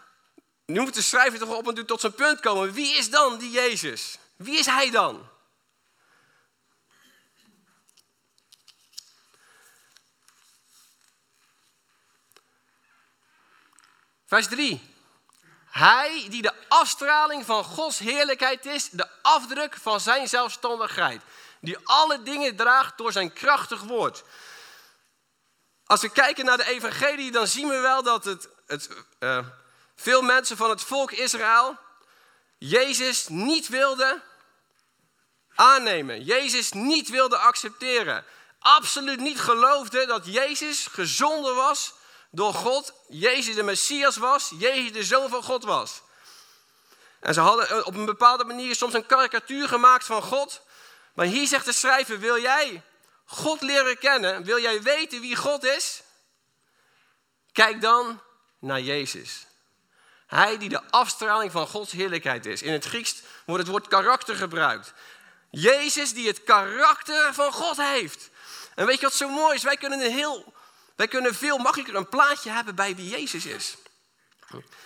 nu 0.66 0.80
moet 0.80 0.94
de 0.94 1.02
schrijver 1.02 1.40
toch 1.40 1.56
op 1.56 1.68
en 1.68 1.76
toe 1.76 1.86
tot 1.86 2.02
zijn 2.02 2.14
punt 2.14 2.40
komen. 2.40 2.74
Wie 2.74 2.96
is 2.96 3.10
dan 3.10 3.38
die 3.38 3.52
Jezus? 3.52 4.18
Wie 4.36 4.58
is 4.58 4.66
hij 4.66 4.92
dan? 4.92 5.30
Vers 14.30 14.48
3. 14.48 14.82
Hij 15.70 16.28
die 16.30 16.42
de 16.42 16.54
afstraling 16.68 17.46
van 17.46 17.64
Gods 17.64 18.00
heerlijkheid 18.00 18.66
is, 18.66 18.90
de 18.90 19.08
afdruk 19.22 19.78
van 19.82 20.00
zijn 20.00 20.28
zelfstandigheid 20.28 21.22
die 21.62 21.78
alle 21.84 22.24
dingen 22.24 22.56
draagt 22.56 22.98
door 22.98 23.12
zijn 23.12 23.34
krachtig 23.34 23.82
woord. 23.82 24.24
Als 25.86 26.02
we 26.02 26.10
kijken 26.10 26.46
naar 26.46 26.58
de 26.58 26.68
evangelie, 26.68 27.32
dan 27.32 27.48
zien 27.48 27.68
we 27.68 27.80
wel 27.80 28.04
dat 28.04 28.26
het, 28.26 28.50
het 28.68 28.90
uh, 29.20 29.46
veel 29.96 30.22
mensen 30.22 30.58
van 30.58 30.70
het 30.70 30.84
volk 30.84 31.12
Israël 31.12 31.78
Jezus 32.58 33.28
niet 33.28 33.68
wilden 33.68 34.24
aannemen. 35.56 36.24
Jezus 36.24 36.72
niet 36.72 37.10
wilden 37.10 37.40
accepteren. 37.40 38.26
Absoluut 38.60 39.20
niet 39.20 39.40
geloofden 39.40 40.08
dat 40.08 40.26
Jezus 40.26 40.88
gezonden 40.88 41.56
was 41.56 41.98
door 42.32 42.54
God. 42.54 42.94
Jezus 43.08 43.56
de 43.56 43.64
Messias 43.64 44.18
was. 44.18 44.52
Jezus 44.58 44.92
de 44.92 45.04
Zoon 45.04 45.30
van 45.30 45.44
God 45.44 45.64
was. 45.64 46.02
En 47.20 47.34
ze 47.34 47.40
hadden 47.40 47.86
op 47.86 47.96
een 47.96 48.06
bepaalde 48.06 48.44
manier 48.44 48.76
soms 48.76 48.94
een 48.94 49.06
karikatuur 49.06 49.68
gemaakt 49.68 50.06
van 50.06 50.22
God. 50.22 50.62
Maar 51.14 51.26
hier 51.26 51.48
zegt 51.48 51.66
de 51.66 51.74
schrijver, 51.74 52.20
wil 52.20 52.42
jij 52.42 52.84
God 53.26 53.62
leren 53.62 53.98
kennen? 53.98 54.44
Wil 54.44 54.60
jij 54.60 54.82
weten 54.82 55.22
wie 55.22 55.36
God 55.36 55.64
is? 55.64 56.02
Kijk 57.52 57.82
dan 57.82 58.22
naar 58.60 58.82
Jezus. 58.82 59.46
Hij 60.28 60.58
die 60.58 60.70
de 60.70 60.82
afstraling 60.90 61.52
van 61.52 61.68
Gods 61.68 61.92
heerlijkheid 61.92 62.46
is. 62.46 62.62
In 62.62 62.74
het 62.74 62.86
Grieks 62.86 63.22
wordt 63.46 63.62
het 63.62 63.72
woord 63.72 63.88
karakter 63.88 64.36
gebruikt. 64.36 64.94
Jezus 65.50 66.14
die 66.14 66.28
het 66.28 66.44
karakter 66.44 67.34
van 67.34 67.54
God 67.54 67.78
heeft. 67.78 68.30
En 68.76 68.86
weet 68.86 69.00
je 69.00 69.06
wat 69.06 69.16
zo 69.16 69.30
mooi 69.30 69.56
is? 69.56 69.64
Wij 69.64 69.78
kunnen, 69.78 70.00
een 70.00 70.12
heel, 70.12 70.54
wij 71.00 71.08
kunnen 71.08 71.36
veel 71.36 71.58
makkelijker 71.58 71.96
een 71.96 72.10
plaatje 72.10 72.50
hebben 72.50 72.76
bij 72.76 72.96
wie 72.96 73.10
Jezus 73.10 73.46
is. 73.46 73.78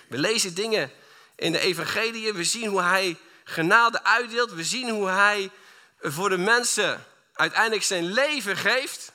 We 0.09 0.17
lezen 0.17 0.55
dingen 0.55 0.91
in 1.35 1.51
de 1.51 1.59
evangelie. 1.59 2.33
We 2.33 2.43
zien 2.43 2.69
hoe 2.69 2.81
hij 2.81 3.19
genade 3.43 4.03
uitdeelt. 4.03 4.51
We 4.51 4.63
zien 4.63 4.89
hoe 4.89 5.07
hij 5.07 5.51
voor 5.99 6.29
de 6.29 6.37
mensen 6.37 7.05
uiteindelijk 7.33 7.83
zijn 7.83 8.05
leven 8.05 8.57
geeft. 8.57 9.11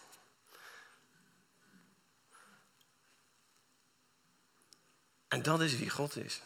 En 5.29 5.43
dat 5.43 5.61
is 5.61 5.77
wie 5.77 5.91
God 5.91 6.17
is. 6.17 6.41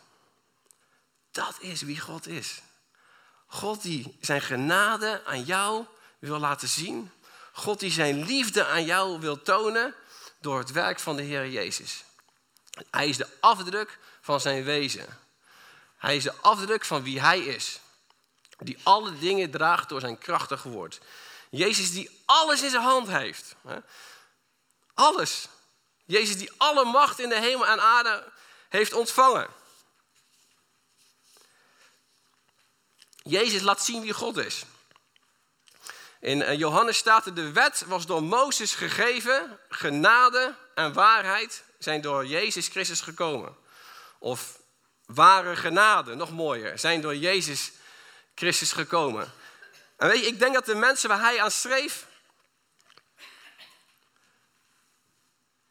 Dat 1.30 1.56
is 1.60 1.82
wie 1.82 2.00
God 2.00 2.26
is. 2.26 2.62
God 3.46 3.82
die 3.82 4.16
zijn 4.20 4.40
genade 4.40 5.24
aan 5.24 5.42
jou 5.42 5.86
wil 6.18 6.38
laten 6.38 6.68
zien. 6.68 7.10
God 7.52 7.80
die 7.80 7.90
zijn 7.90 8.24
liefde 8.24 8.66
aan 8.66 8.84
jou 8.84 9.20
wil 9.20 9.42
tonen 9.42 9.94
door 10.42 10.58
het 10.58 10.70
werk 10.70 11.00
van 11.00 11.16
de 11.16 11.22
Heer 11.22 11.48
Jezus. 11.48 12.04
Hij 12.90 13.08
is 13.08 13.16
de 13.16 13.28
afdruk 13.40 13.98
van 14.20 14.40
zijn 14.40 14.64
wezen. 14.64 15.18
Hij 15.96 16.16
is 16.16 16.22
de 16.22 16.34
afdruk 16.34 16.84
van 16.84 17.02
wie 17.02 17.20
hij 17.20 17.40
is. 17.40 17.80
Die 18.58 18.78
alle 18.82 19.18
dingen 19.18 19.50
draagt 19.50 19.88
door 19.88 20.00
zijn 20.00 20.18
krachtig 20.18 20.62
woord. 20.62 21.00
Jezus 21.50 21.92
die 21.92 22.22
alles 22.24 22.62
in 22.62 22.70
zijn 22.70 22.82
hand 22.82 23.08
heeft. 23.08 23.54
Alles. 24.94 25.48
Jezus 26.04 26.36
die 26.36 26.52
alle 26.56 26.84
macht 26.84 27.18
in 27.18 27.28
de 27.28 27.40
hemel 27.40 27.66
en 27.66 27.80
aarde 27.80 28.32
heeft 28.68 28.92
ontvangen. 28.92 29.48
Jezus 33.22 33.62
laat 33.62 33.84
zien 33.84 34.02
wie 34.02 34.12
God 34.12 34.36
is. 34.36 34.64
In 36.22 36.42
eh, 36.42 36.58
Johannes 36.58 36.96
staat 36.96 37.26
er, 37.26 37.34
de 37.34 37.52
wet 37.52 37.84
was 37.86 38.06
door 38.06 38.22
Mozes 38.22 38.74
gegeven, 38.74 39.58
genade 39.68 40.54
en 40.74 40.92
waarheid 40.92 41.64
zijn 41.78 42.00
door 42.00 42.26
Jezus 42.26 42.68
Christus 42.68 43.00
gekomen. 43.00 43.56
Of 44.18 44.58
ware 45.06 45.56
genade, 45.56 46.14
nog 46.14 46.30
mooier, 46.30 46.78
zijn 46.78 47.00
door 47.00 47.16
Jezus 47.16 47.72
Christus 48.34 48.72
gekomen. 48.72 49.32
En 49.96 50.08
weet 50.08 50.20
je, 50.20 50.26
ik 50.26 50.38
denk 50.38 50.54
dat 50.54 50.66
de 50.66 50.74
mensen 50.74 51.08
waar 51.08 51.20
hij 51.20 51.42
aan 51.42 51.50
schreef, 51.50 52.06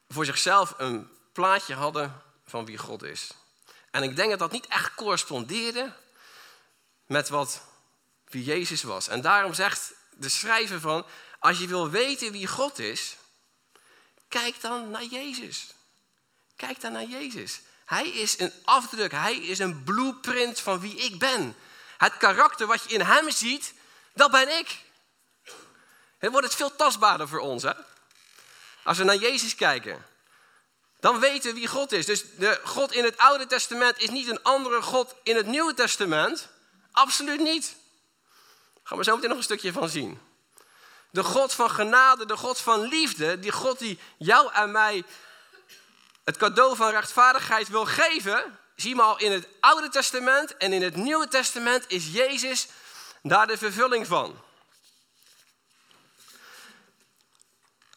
voor 0.08 0.26
zichzelf 0.26 0.74
een 0.78 1.10
plaatje 1.34 1.74
hadden 1.74 2.22
van 2.46 2.66
wie 2.66 2.78
God 2.78 3.04
is. 3.04 3.32
En 3.92 4.04
ik 4.04 4.16
denk 4.16 4.30
dat 4.30 4.40
dat 4.40 4.52
niet 4.52 4.68
echt 4.68 4.96
correspondeerde 4.96 5.94
met 7.06 7.30
wat, 7.30 7.62
wie 8.26 8.44
Jezus 8.44 8.84
was. 8.84 9.08
En 9.08 9.22
daarom 9.22 9.54
zegt 9.54 10.00
de 10.22 10.30
schrijver 10.30 10.80
van, 10.80 11.06
als 11.40 11.60
je 11.60 11.68
wil 11.68 11.90
weten 11.90 12.32
wie 12.32 12.48
God 12.48 12.80
is, 12.80 13.16
kijk 14.28 14.62
dan 14.62 14.90
naar 14.90 15.04
Jezus. 15.04 15.68
Kijk 16.56 16.82
dan 16.82 16.92
naar 16.92 17.06
Jezus. 17.06 17.62
Hij 17.86 18.08
is 18.08 18.40
een 18.40 18.54
afdruk, 18.64 19.12
hij 19.12 19.36
is 19.36 19.60
een 19.60 19.84
blueprint 19.84 20.60
van 20.60 20.80
wie 20.80 20.96
ik 20.96 21.20
ben. 21.20 21.56
Het 21.98 22.18
karakter 22.18 22.68
wat 22.68 22.84
je 22.84 22.94
in 22.94 23.02
hem 23.02 23.32
ziet, 23.32 23.74
dat 24.14 24.32
ben 24.32 24.58
ik. 24.58 24.80
Het 26.18 26.32
wordt 26.32 26.46
het 26.46 26.56
veel 26.56 26.76
tastbaarder 26.76 27.28
voor 27.28 27.40
ons. 27.40 27.64
Hè? 27.64 27.74
Als 28.84 28.98
we 28.98 29.04
naar 29.04 29.16
Jezus 29.16 29.56
kijken, 29.56 30.06
dan 31.00 31.20
weten 31.20 31.54
we 31.54 31.60
wie 31.60 31.68
God 31.68 31.92
is. 31.92 32.06
Dus 32.06 32.24
de 32.36 32.62
God 32.64 32.92
in 32.92 33.04
het 33.04 33.18
Oude 33.18 33.48
Testament 33.48 33.98
is 33.98 34.10
niet 34.10 34.28
een 34.28 34.44
andere 34.44 34.82
God 34.82 35.16
in 35.24 35.36
het 35.36 35.46
Nieuwe 35.46 35.74
Testament. 35.74 36.48
Absoluut 36.92 37.40
niet. 37.40 37.76
Gaan 38.84 38.98
we 38.98 39.04
zo 39.04 39.16
meteen 39.16 39.30
nog 39.30 39.38
een 39.38 39.44
stukje 39.44 39.74
van 39.74 39.90
zien. 39.90 40.22
De 41.10 41.24
God 41.24 41.54
van 41.54 41.70
genade, 41.70 42.26
de 42.26 42.38
God 42.38 42.60
van 42.60 42.82
liefde, 42.82 43.40
die 43.40 43.52
God 43.52 43.80
die 43.80 44.00
jou 44.18 44.54
en 44.54 44.72
mij 44.72 45.04
het 46.24 46.38
cadeau 46.38 46.76
van 46.76 46.90
rechtvaardigheid 46.90 47.68
wil 47.68 47.86
geven, 47.86 48.60
zie 48.76 48.96
we 48.96 49.02
al 49.02 49.20
in 49.20 49.32
het 49.32 49.48
Oude 49.60 49.90
Testament 49.90 50.58
en 50.58 50.74
in 50.74 50.82
het 50.82 50.96
Nieuwe 50.96 51.28
Testament 51.28 51.86
is 51.88 52.08
Jezus 52.12 52.68
daar 53.22 53.48
de 53.48 53.58
vervulling 53.58 54.08
van. 54.08 54.42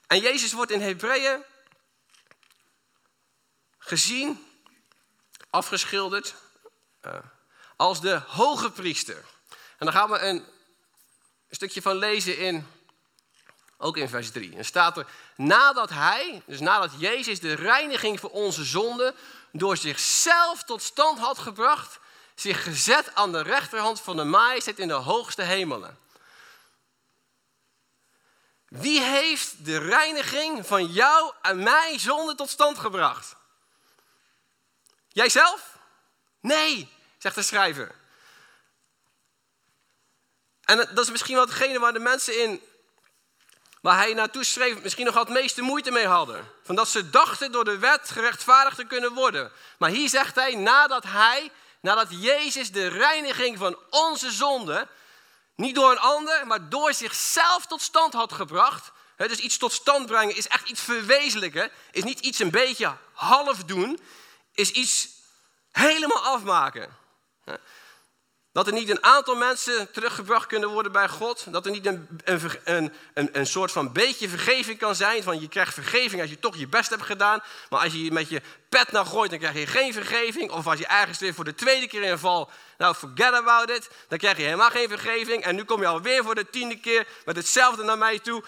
En 0.06 0.20
Jezus 0.20 0.52
wordt 0.52 0.70
in 0.70 0.80
Hebreeën 0.80 1.44
gezien, 3.78 4.46
afgeschilderd, 5.50 6.34
uh, 7.02 7.14
als 7.76 8.00
de 8.00 8.20
hoge 8.26 8.70
priester. 8.70 9.24
En 9.78 9.86
daar 9.86 9.92
gaan 9.92 10.10
we 10.10 10.18
een, 10.18 10.44
stukje 11.54 11.82
van 11.82 11.96
lezen 11.96 12.38
in, 12.38 12.66
ook 13.78 13.96
in 13.96 14.08
vers 14.08 14.30
3. 14.30 14.56
En 14.56 14.64
staat 14.64 14.96
er, 14.96 15.06
nadat 15.36 15.90
hij, 15.90 16.42
dus 16.46 16.60
nadat 16.60 16.90
Jezus 16.98 17.40
de 17.40 17.54
reiniging 17.54 18.20
voor 18.20 18.30
onze 18.30 18.64
zonde 18.64 19.14
door 19.52 19.76
zichzelf 19.76 20.62
tot 20.62 20.82
stand 20.82 21.18
had 21.18 21.38
gebracht, 21.38 21.98
zich 22.34 22.62
gezet 22.62 23.14
aan 23.14 23.32
de 23.32 23.42
rechterhand 23.42 24.00
van 24.00 24.16
de 24.16 24.24
majesteit 24.24 24.78
in 24.78 24.88
de 24.88 24.94
hoogste 24.94 25.42
hemelen. 25.42 25.98
Wie 28.68 29.00
heeft 29.00 29.64
de 29.64 29.78
reiniging 29.78 30.66
van 30.66 30.86
jou 30.86 31.32
en 31.42 31.62
mij 31.62 31.98
zonde 31.98 32.34
tot 32.34 32.50
stand 32.50 32.78
gebracht? 32.78 33.36
Jijzelf? 35.08 35.78
Nee, 36.40 36.92
zegt 37.18 37.34
de 37.34 37.42
schrijver. 37.42 37.94
En 40.64 40.76
dat 40.76 40.98
is 40.98 41.10
misschien 41.10 41.34
wel 41.34 41.44
hetgene 41.44 41.78
waar 41.78 41.92
de 41.92 41.98
mensen 41.98 42.42
in, 42.42 42.62
waar 43.80 43.96
hij 43.96 44.14
naartoe 44.14 44.44
schreef, 44.44 44.82
misschien 44.82 45.04
nog 45.04 45.14
wat 45.14 45.28
meeste 45.28 45.62
moeite 45.62 45.90
mee 45.90 46.06
hadden. 46.06 46.50
Van 46.62 46.74
dat 46.74 46.88
ze 46.88 47.10
dachten 47.10 47.52
door 47.52 47.64
de 47.64 47.78
wet 47.78 48.10
gerechtvaardigd 48.10 48.76
te 48.76 48.84
kunnen 48.84 49.12
worden. 49.12 49.52
Maar 49.78 49.90
hier 49.90 50.08
zegt 50.08 50.34
hij, 50.34 50.54
nadat 50.54 51.04
hij, 51.04 51.50
nadat 51.80 52.06
Jezus 52.10 52.72
de 52.72 52.86
reiniging 52.86 53.58
van 53.58 53.78
onze 53.90 54.30
zonde, 54.30 54.88
niet 55.56 55.74
door 55.74 55.90
een 55.90 55.98
ander, 55.98 56.46
maar 56.46 56.68
door 56.68 56.94
zichzelf 56.94 57.66
tot 57.66 57.82
stand 57.82 58.12
had 58.12 58.32
gebracht. 58.32 58.92
dus 59.16 59.38
iets 59.38 59.56
tot 59.56 59.72
stand 59.72 60.06
brengen 60.06 60.36
is 60.36 60.48
echt 60.48 60.68
iets 60.68 60.80
verwezenlijken, 60.80 61.70
is 61.90 62.04
niet 62.04 62.20
iets 62.20 62.38
een 62.38 62.50
beetje 62.50 62.96
half 63.12 63.64
doen, 63.64 64.00
is 64.52 64.70
iets 64.70 65.08
helemaal 65.70 66.24
afmaken. 66.24 66.96
Dat 68.54 68.66
er 68.66 68.72
niet 68.72 68.90
een 68.90 69.04
aantal 69.04 69.34
mensen 69.34 69.90
teruggebracht 69.90 70.46
kunnen 70.46 70.68
worden 70.68 70.92
bij 70.92 71.08
God. 71.08 71.46
Dat 71.52 71.66
er 71.66 71.72
niet 71.72 71.86
een, 71.86 72.08
een, 72.24 72.92
een, 73.14 73.28
een 73.32 73.46
soort 73.46 73.72
van 73.72 73.92
beetje 73.92 74.28
vergeving 74.28 74.78
kan 74.78 74.94
zijn. 74.94 75.22
Van 75.22 75.40
je 75.40 75.48
krijgt 75.48 75.74
vergeving 75.74 76.20
als 76.20 76.30
je 76.30 76.38
toch 76.38 76.56
je 76.56 76.68
best 76.68 76.90
hebt 76.90 77.02
gedaan. 77.02 77.42
Maar 77.70 77.80
als 77.80 77.92
je 77.92 78.12
met 78.12 78.28
je 78.28 78.42
pet 78.68 78.92
naar 78.92 79.06
gooit, 79.06 79.30
dan 79.30 79.38
krijg 79.38 79.54
je 79.54 79.66
geen 79.66 79.92
vergeving. 79.92 80.50
Of 80.50 80.66
als 80.66 80.78
je 80.78 80.86
ergens 80.86 81.18
weer 81.18 81.34
voor 81.34 81.44
de 81.44 81.54
tweede 81.54 81.86
keer 81.86 82.02
in 82.02 82.18
val, 82.18 82.50
nou 82.78 82.94
forget 82.94 83.32
about 83.32 83.70
it. 83.70 83.90
Dan 84.08 84.18
krijg 84.18 84.36
je 84.36 84.42
helemaal 84.42 84.70
geen 84.70 84.88
vergeving. 84.88 85.42
En 85.42 85.54
nu 85.54 85.64
kom 85.64 85.80
je 85.80 85.86
alweer 85.86 86.22
voor 86.22 86.34
de 86.34 86.50
tiende 86.50 86.80
keer 86.80 87.06
met 87.24 87.36
hetzelfde 87.36 87.82
naar 87.82 87.98
mij 87.98 88.18
toe. 88.18 88.44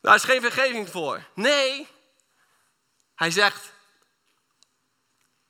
Daar 0.00 0.14
is 0.14 0.24
geen 0.24 0.40
vergeving 0.40 0.88
voor. 0.90 1.22
Nee, 1.34 1.86
hij 3.14 3.30
zegt, 3.30 3.72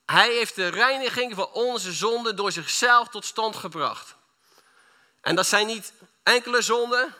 hij 0.06 0.32
heeft 0.32 0.54
de 0.54 0.68
reiniging 0.68 1.34
van 1.34 1.48
onze 1.52 1.92
zonden 1.92 2.36
door 2.36 2.52
zichzelf 2.52 3.08
tot 3.08 3.25
stand 3.25 3.56
gebracht. 3.56 4.14
En 5.20 5.34
dat 5.34 5.46
zijn 5.46 5.66
niet 5.66 5.92
enkele 6.22 6.62
zonden, 6.62 7.14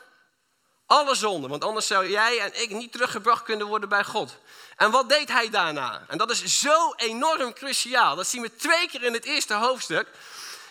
alle 0.85 1.15
zonden. 1.15 1.49
Want 1.49 1.63
anders 1.63 1.87
zou 1.87 2.09
jij 2.09 2.39
en 2.39 2.61
ik 2.61 2.69
niet 2.69 2.91
teruggebracht 2.91 3.43
kunnen 3.43 3.67
worden 3.67 3.89
bij 3.89 4.03
God. 4.03 4.37
En 4.75 4.91
wat 4.91 5.09
deed 5.09 5.27
hij 5.27 5.49
daarna? 5.49 6.05
En 6.07 6.17
dat 6.17 6.31
is 6.31 6.59
zo 6.59 6.93
enorm 6.95 7.53
cruciaal. 7.53 8.15
Dat 8.15 8.27
zien 8.27 8.41
we 8.41 8.55
twee 8.55 8.87
keer 8.87 9.03
in 9.03 9.13
het 9.13 9.25
eerste 9.25 9.53
hoofdstuk. 9.53 10.07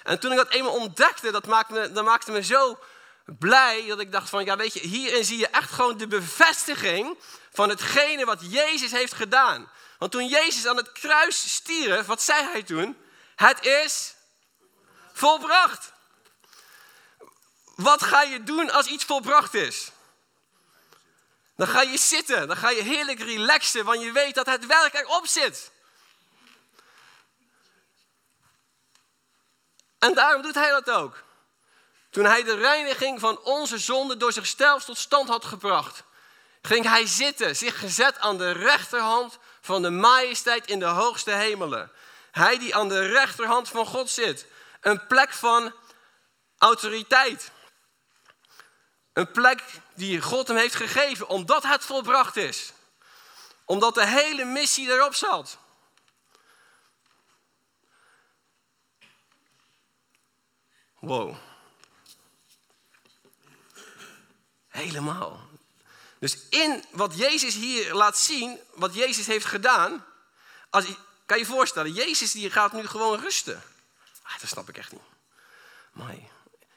En 0.02 0.18
toen 0.18 0.30
ik 0.30 0.36
dat 0.36 0.50
eenmaal 0.50 0.74
ontdekte, 0.74 1.30
dat 1.30 1.46
maakte 1.46 1.72
me, 1.72 1.92
dat 1.92 2.04
maakte 2.04 2.30
me 2.30 2.42
zo 2.42 2.78
blij 3.24 3.86
dat 3.86 4.00
ik 4.00 4.12
dacht 4.12 4.28
van, 4.28 4.44
ja 4.44 4.56
weet 4.56 4.72
je, 4.72 4.80
hierin 4.80 5.24
zie 5.24 5.38
je 5.38 5.48
echt 5.48 5.70
gewoon 5.70 5.96
de 5.96 6.06
bevestiging 6.06 7.18
van 7.52 7.68
hetgene 7.68 8.24
wat 8.24 8.40
Jezus 8.40 8.90
heeft 8.90 9.14
gedaan. 9.14 9.70
Want 9.98 10.12
toen 10.12 10.28
Jezus 10.28 10.66
aan 10.66 10.76
het 10.76 10.92
kruis 10.92 11.54
stierf, 11.54 12.06
wat 12.06 12.22
zei 12.22 12.44
hij 12.44 12.62
toen? 12.62 12.96
Het 13.36 13.64
is 13.64 14.14
volbracht. 15.12 15.92
Wat 17.76 18.02
ga 18.02 18.22
je 18.22 18.42
doen 18.42 18.70
als 18.70 18.86
iets 18.86 19.04
volbracht 19.04 19.54
is? 19.54 19.90
Dan 21.56 21.66
ga 21.66 21.82
je 21.82 21.98
zitten, 21.98 22.48
dan 22.48 22.56
ga 22.56 22.70
je 22.70 22.82
heerlijk 22.82 23.20
relaxen, 23.20 23.84
want 23.84 24.02
je 24.02 24.12
weet 24.12 24.34
dat 24.34 24.46
het 24.46 24.66
werk 24.66 24.94
erop 24.94 25.26
zit. 25.26 25.70
En 29.98 30.14
daarom 30.14 30.42
doet 30.42 30.54
hij 30.54 30.70
dat 30.70 30.90
ook. 30.90 31.24
Toen 32.10 32.24
hij 32.24 32.42
de 32.42 32.54
reiniging 32.54 33.20
van 33.20 33.38
onze 33.38 33.78
zonde 33.78 34.16
door 34.16 34.32
zichzelf 34.32 34.84
tot 34.84 34.98
stand 34.98 35.28
had 35.28 35.44
gebracht, 35.44 36.02
ging 36.62 36.84
hij 36.84 37.06
zitten, 37.06 37.56
zich 37.56 37.78
gezet 37.78 38.18
aan 38.18 38.38
de 38.38 38.50
rechterhand 38.50 39.38
van 39.66 39.82
de 39.82 39.90
majesteit 39.90 40.66
in 40.66 40.78
de 40.78 40.84
hoogste 40.84 41.30
hemelen. 41.30 41.90
Hij 42.30 42.58
die 42.58 42.74
aan 42.74 42.88
de 42.88 43.06
rechterhand 43.06 43.68
van 43.68 43.86
God 43.86 44.10
zit. 44.10 44.46
Een 44.80 45.06
plek 45.06 45.32
van 45.32 45.74
autoriteit. 46.58 47.50
Een 49.12 49.30
plek 49.30 49.62
die 49.94 50.20
God 50.20 50.48
hem 50.48 50.56
heeft 50.56 50.74
gegeven 50.74 51.28
omdat 51.28 51.62
het 51.62 51.84
volbracht 51.84 52.36
is. 52.36 52.72
Omdat 53.64 53.94
de 53.94 54.06
hele 54.06 54.44
missie 54.44 54.88
erop 54.88 55.14
zat. 55.14 55.58
Wow. 60.98 61.36
Helemaal. 64.68 65.48
Dus 66.18 66.48
in 66.48 66.84
wat 66.90 67.16
Jezus 67.16 67.54
hier 67.54 67.94
laat 67.94 68.18
zien, 68.18 68.58
wat 68.74 68.94
Jezus 68.94 69.26
heeft 69.26 69.46
gedaan, 69.46 70.04
als, 70.70 70.84
Kan 71.26 71.38
je 71.38 71.44
je 71.44 71.50
voorstellen, 71.50 71.92
Jezus 71.92 72.32
die 72.32 72.50
gaat 72.50 72.72
nu 72.72 72.86
gewoon 72.86 73.20
rusten. 73.20 73.62
Ah, 74.22 74.38
dat 74.40 74.48
snap 74.48 74.68
ik 74.68 74.78
echt 74.78 74.92
niet. 74.92 75.00
Maar 75.92 76.14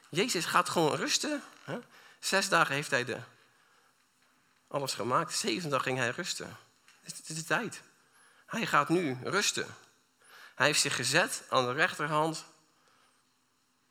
Jezus 0.08 0.44
gaat 0.44 0.68
gewoon 0.68 0.96
rusten. 0.96 1.42
Hè? 1.64 1.78
Zes 2.20 2.48
dagen 2.48 2.74
heeft 2.74 2.90
hij 2.90 3.04
de, 3.04 3.18
alles 4.68 4.94
gemaakt. 4.94 5.34
Zeven 5.34 5.70
dag 5.70 5.82
ging 5.82 5.98
hij 5.98 6.10
rusten. 6.10 6.56
Het 7.02 7.20
is 7.26 7.36
de 7.36 7.44
tijd. 7.44 7.82
Hij 8.46 8.66
gaat 8.66 8.88
nu 8.88 9.18
rusten. 9.22 9.76
Hij 10.54 10.66
heeft 10.66 10.80
zich 10.80 10.96
gezet 10.96 11.42
aan 11.48 11.66
de 11.66 11.72
rechterhand 11.72 12.44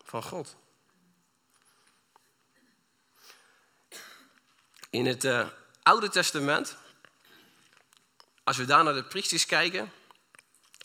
van 0.05 0.23
God. 0.23 0.55
In 4.89 5.05
het 5.05 5.23
uh, 5.23 5.47
Oude 5.83 6.09
Testament, 6.09 6.77
als 8.43 8.57
we 8.57 8.65
daar 8.65 8.83
naar 8.83 8.93
de 8.93 9.03
priesters 9.03 9.45
kijken, 9.45 9.91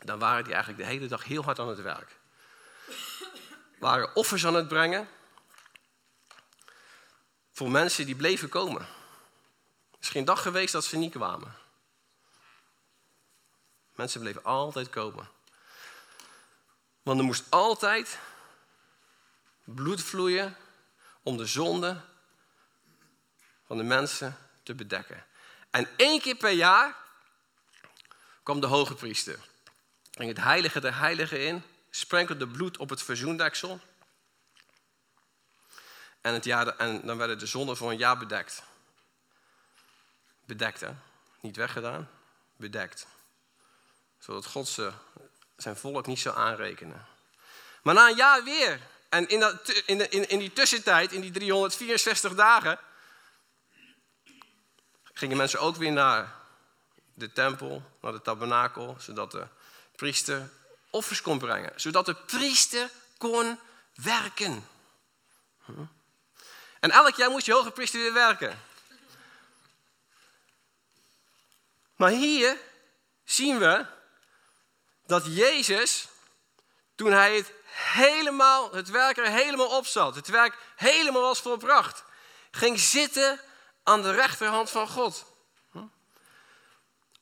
dan 0.05 0.19
waren 0.19 0.45
die 0.45 0.53
eigenlijk 0.53 0.83
de 0.85 0.91
hele 0.91 1.07
dag 1.07 1.25
heel 1.25 1.43
hard 1.43 1.59
aan 1.59 1.69
het 1.69 1.83
werk. 1.83 2.17
Waren 3.79 4.17
offers 4.17 4.47
aan 4.47 4.55
het 4.55 4.69
brengen 4.69 5.09
voor 7.53 7.71
mensen 7.71 8.07
die 8.07 8.17
bleven 8.17 8.49
komen. 8.49 8.81
Er 8.81 10.01
is 10.01 10.09
geen 10.09 10.25
dag 10.25 10.43
geweest 10.43 10.73
dat 10.73 10.85
ze 10.85 10.97
niet 10.97 11.13
kwamen. 11.13 11.55
Mensen 13.95 14.21
bleven 14.21 14.45
altijd 14.45 14.91
komen. 14.91 15.29
Want 17.03 17.19
er 17.19 17.25
moest 17.25 17.51
altijd 17.51 18.19
bloed 19.65 20.03
vloeien 20.03 20.57
om 21.23 21.37
de 21.37 21.47
zonde 21.47 22.01
van 23.66 23.76
de 23.76 23.83
mensen 23.83 24.38
te 24.62 24.75
bedekken. 24.75 25.25
En 25.71 25.88
één 25.97 26.21
keer 26.21 26.37
per 26.37 26.50
jaar 26.50 26.97
kwam 28.42 28.61
de 28.61 28.66
hoge 28.66 28.94
priester. 28.94 29.38
Ging 30.11 30.28
het 30.28 30.44
heilige 30.44 30.80
der 30.80 30.99
heiligen 30.99 31.47
in, 31.47 31.62
sprenkelde 31.90 32.47
bloed 32.47 32.76
op 32.76 32.90
het 32.90 33.02
verzoendeksel. 33.02 33.80
En, 36.21 36.33
het 36.33 36.44
jaar, 36.44 36.66
en 36.66 37.00
dan 37.06 37.16
werden 37.16 37.38
de 37.38 37.47
zonden 37.47 37.76
voor 37.76 37.90
een 37.90 37.99
jaar 37.99 38.18
bedekt. 38.18 38.62
Bedekt, 40.44 40.80
hè? 40.80 40.90
Niet 41.40 41.56
weggedaan, 41.56 42.11
bedekt. 42.56 43.06
Zodat 44.18 44.47
God 44.47 44.68
ze, 44.68 44.92
zijn 45.56 45.76
volk 45.76 46.06
niet 46.06 46.21
zou 46.21 46.37
aanrekenen. 46.37 47.06
Maar 47.83 47.94
na 47.94 48.09
een 48.09 48.16
jaar 48.16 48.44
weer. 48.44 48.80
En 49.09 49.28
in, 49.28 49.59
in, 49.87 50.11
in, 50.11 50.28
in 50.28 50.38
die 50.38 50.52
tussentijd, 50.52 51.12
in 51.12 51.21
die 51.21 51.30
364 51.30 52.35
dagen, 52.35 52.78
gingen 55.25 55.38
mensen 55.38 55.61
ook 55.61 55.76
weer 55.76 55.93
naar 55.93 56.35
de 57.14 57.33
tempel, 57.33 57.83
naar 58.00 58.12
de 58.12 58.23
tabernakel, 58.23 58.97
zodat 58.99 59.31
de 59.31 59.47
priester 59.97 60.50
offers 60.90 61.23
kon 61.23 61.38
brengen. 61.38 61.73
Zodat 61.76 62.07
de 62.07 62.14
priester 62.14 62.90
kon 63.19 63.59
werken. 63.95 64.69
Hm? 65.64 65.85
En 66.81 66.90
elk 66.90 67.14
jaar 67.14 67.31
moest 67.31 67.47
je 67.47 67.52
hoge 67.52 67.71
priester 67.71 68.00
weer 68.00 68.12
werken. 68.12 68.61
Maar 71.97 72.11
hier 72.11 72.57
zien 73.25 73.59
we 73.59 73.87
dat 75.07 75.25
Jezus, 75.26 76.09
toen 76.95 77.12
hij 77.12 77.37
het 77.37 77.52
helemaal, 77.66 78.73
het 78.73 78.90
werk 78.90 79.16
er 79.16 79.31
helemaal 79.31 79.76
op 79.76 79.87
zat, 79.87 80.14
het 80.14 80.28
werk 80.28 80.59
helemaal 80.76 81.23
was 81.23 81.40
volbracht, 81.40 82.04
ging 82.50 82.81
zitten 82.81 83.40
aan 83.85 84.03
de 84.03 84.12
rechterhand 84.12 84.71
van 84.71 84.88
God. 84.88 85.26
Hm? 85.71 85.87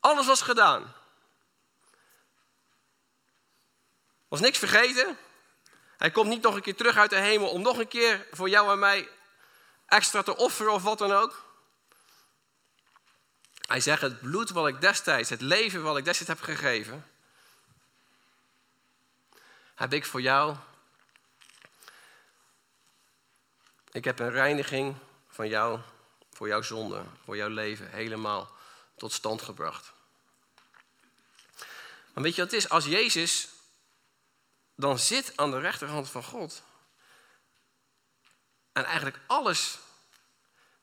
Alles 0.00 0.26
was 0.26 0.42
gedaan. 0.42 0.94
Was 4.28 4.40
niks 4.40 4.58
vergeten. 4.58 5.18
Hij 5.96 6.10
komt 6.10 6.28
niet 6.28 6.42
nog 6.42 6.54
een 6.54 6.62
keer 6.62 6.76
terug 6.76 6.96
uit 6.96 7.10
de 7.10 7.16
hemel 7.16 7.48
om 7.48 7.62
nog 7.62 7.78
een 7.78 7.88
keer 7.88 8.26
voor 8.30 8.48
jou 8.48 8.72
en 8.72 8.78
mij 8.78 9.08
extra 9.86 10.22
te 10.22 10.36
offeren 10.36 10.72
of 10.72 10.82
wat 10.82 10.98
dan 10.98 11.12
ook. 11.12 11.44
Hij 13.66 13.80
zegt, 13.80 14.02
het 14.02 14.20
bloed 14.20 14.50
wat 14.50 14.68
ik 14.68 14.80
destijds, 14.80 15.30
het 15.30 15.40
leven 15.40 15.82
wat 15.82 15.96
ik 15.96 16.04
destijds 16.04 16.32
heb 16.32 16.40
gegeven, 16.40 17.10
heb 19.74 19.92
ik 19.92 20.06
voor 20.06 20.20
jou. 20.20 20.56
Ik 23.90 24.04
heb 24.04 24.18
een 24.18 24.30
reiniging 24.30 24.96
van 25.28 25.48
jou, 25.48 25.80
voor 26.42 26.50
jouw 26.50 26.62
zonde, 26.62 27.04
voor 27.24 27.36
jouw 27.36 27.48
leven, 27.48 27.90
helemaal 27.90 28.50
tot 28.96 29.12
stand 29.12 29.42
gebracht. 29.42 29.92
Maar 32.14 32.22
weet 32.22 32.34
je 32.34 32.42
wat 32.42 32.50
het 32.50 32.60
is? 32.60 32.68
Als 32.68 32.84
Jezus 32.84 33.48
dan 34.74 34.98
zit 34.98 35.36
aan 35.36 35.50
de 35.50 35.60
rechterhand 35.60 36.10
van 36.10 36.22
God 36.22 36.62
en 38.72 38.84
eigenlijk 38.84 39.18
alles, 39.26 39.78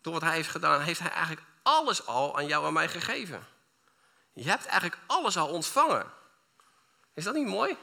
door 0.02 0.14
wat 0.14 0.22
hij 0.22 0.36
heeft 0.36 0.50
gedaan, 0.50 0.82
heeft 0.82 1.00
hij 1.00 1.12
eigenlijk 1.12 1.48
alles 1.64 2.06
al 2.06 2.38
aan 2.38 2.48
jou 2.48 2.68
en 2.68 2.74
mij 2.74 2.90
gegeven. 2.90 3.48
Je 4.34 4.50
hebt 4.50 4.66
eigenlijk 4.66 5.02
alles 5.08 5.38
al 5.38 5.48
ontvangen. 5.48 6.12
Is 7.14 7.24
dat 7.24 7.34
niet 7.34 7.48
mooi? 7.48 7.78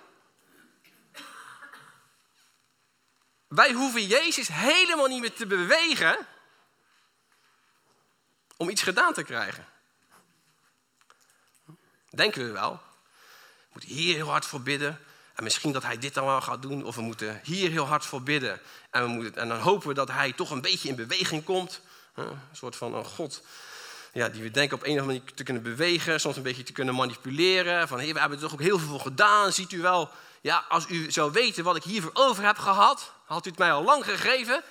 Wij 3.48 3.72
hoeven 3.72 4.06
Jezus 4.06 4.48
helemaal 4.48 5.06
niet 5.06 5.20
meer 5.20 5.34
te 5.34 5.46
bewegen 5.46 6.26
om 8.56 8.68
iets 8.68 8.82
gedaan 8.82 9.12
te 9.12 9.22
krijgen. 9.22 9.66
Denken 12.10 12.46
we 12.46 12.52
wel. 12.52 12.72
We 12.72 13.72
moeten 13.72 13.90
hier 13.90 14.14
heel 14.14 14.30
hard 14.30 14.46
voor 14.46 14.60
bidden. 14.60 15.00
En 15.34 15.44
misschien 15.44 15.72
dat 15.72 15.82
hij 15.82 15.98
dit 15.98 16.14
dan 16.14 16.24
wel 16.24 16.40
gaat 16.40 16.62
doen. 16.62 16.84
Of 16.84 16.94
we 16.94 17.02
moeten 17.02 17.40
hier 17.44 17.70
heel 17.70 17.86
hard 17.86 18.04
voor 18.04 18.22
bidden. 18.22 18.60
En, 18.90 19.02
we 19.02 19.08
moeten, 19.08 19.42
en 19.42 19.48
dan 19.48 19.58
hopen 19.58 19.88
we 19.88 19.94
dat 19.94 20.10
hij 20.10 20.32
toch 20.32 20.50
een 20.50 20.60
beetje 20.60 20.88
in 20.88 20.94
beweging 20.94 21.44
komt. 21.44 21.80
Een 22.14 22.38
soort 22.52 22.76
van 22.76 22.94
een 22.94 23.04
God 23.04 23.42
ja, 24.12 24.28
die 24.28 24.42
we 24.42 24.50
denken 24.50 24.76
op 24.76 24.82
een 24.82 24.92
of 24.92 25.00
andere 25.00 25.18
manier 25.18 25.34
te 25.34 25.42
kunnen 25.42 25.62
bewegen. 25.62 26.20
Soms 26.20 26.36
een 26.36 26.42
beetje 26.42 26.62
te 26.62 26.72
kunnen 26.72 26.94
manipuleren. 26.94 27.88
Van 27.88 27.98
hey, 27.98 28.12
we 28.12 28.20
hebben 28.20 28.38
toch 28.38 28.52
ook 28.52 28.60
heel 28.60 28.78
veel 28.78 28.98
gedaan. 28.98 29.52
Ziet 29.52 29.72
u 29.72 29.80
wel, 29.80 30.10
ja, 30.40 30.64
als 30.68 30.86
u 30.88 31.10
zou 31.10 31.32
weten 31.32 31.64
wat 31.64 31.76
ik 31.76 31.82
hiervoor 31.82 32.10
over 32.14 32.44
heb 32.44 32.58
gehad. 32.58 33.12
Had 33.24 33.46
u 33.46 33.48
het 33.48 33.58
mij 33.58 33.72
al 33.72 33.82
lang 33.82 34.04
gegeven. 34.04 34.62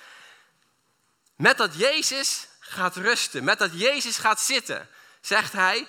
Met 1.36 1.56
dat 1.56 1.74
Jezus 1.74 2.48
gaat 2.68 2.96
rusten. 2.96 3.44
Met 3.44 3.58
dat 3.58 3.80
Jezus 3.80 4.18
gaat 4.18 4.40
zitten. 4.40 4.88
Zegt 5.20 5.52
hij. 5.52 5.86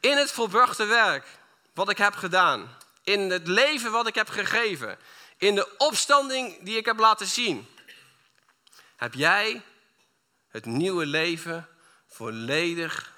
In 0.00 0.16
het 0.16 0.32
volbrachte 0.32 0.84
werk 0.84 1.26
wat 1.74 1.90
ik 1.90 1.98
heb 1.98 2.14
gedaan 2.14 2.76
in 3.08 3.30
het 3.30 3.46
leven 3.46 3.90
wat 3.90 4.06
ik 4.06 4.14
heb 4.14 4.28
gegeven, 4.28 4.98
in 5.36 5.54
de 5.54 5.76
opstanding 5.76 6.62
die 6.62 6.76
ik 6.76 6.84
heb 6.84 6.98
laten 6.98 7.26
zien, 7.26 7.68
heb 8.96 9.14
jij 9.14 9.62
het 10.48 10.64
nieuwe 10.64 11.06
leven 11.06 11.68
volledig 12.06 13.12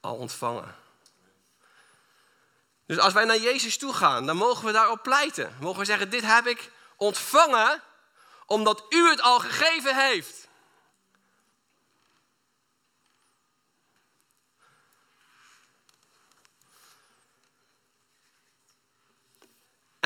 al 0.00 0.14
ontvangen. 0.16 0.76
Dus 2.86 2.98
als 2.98 3.12
wij 3.12 3.24
naar 3.24 3.38
Jezus 3.38 3.78
toe 3.78 3.92
gaan, 3.92 4.26
dan 4.26 4.36
mogen 4.36 4.64
we 4.64 4.72
daarop 4.72 5.02
pleiten. 5.02 5.56
Mogen 5.60 5.78
we 5.78 5.84
zeggen, 5.84 6.10
dit 6.10 6.22
heb 6.22 6.46
ik 6.46 6.70
ontvangen 6.96 7.82
omdat 8.46 8.84
u 8.88 9.08
het 9.08 9.20
al 9.20 9.38
gegeven 9.38 9.96
heeft. 9.96 10.47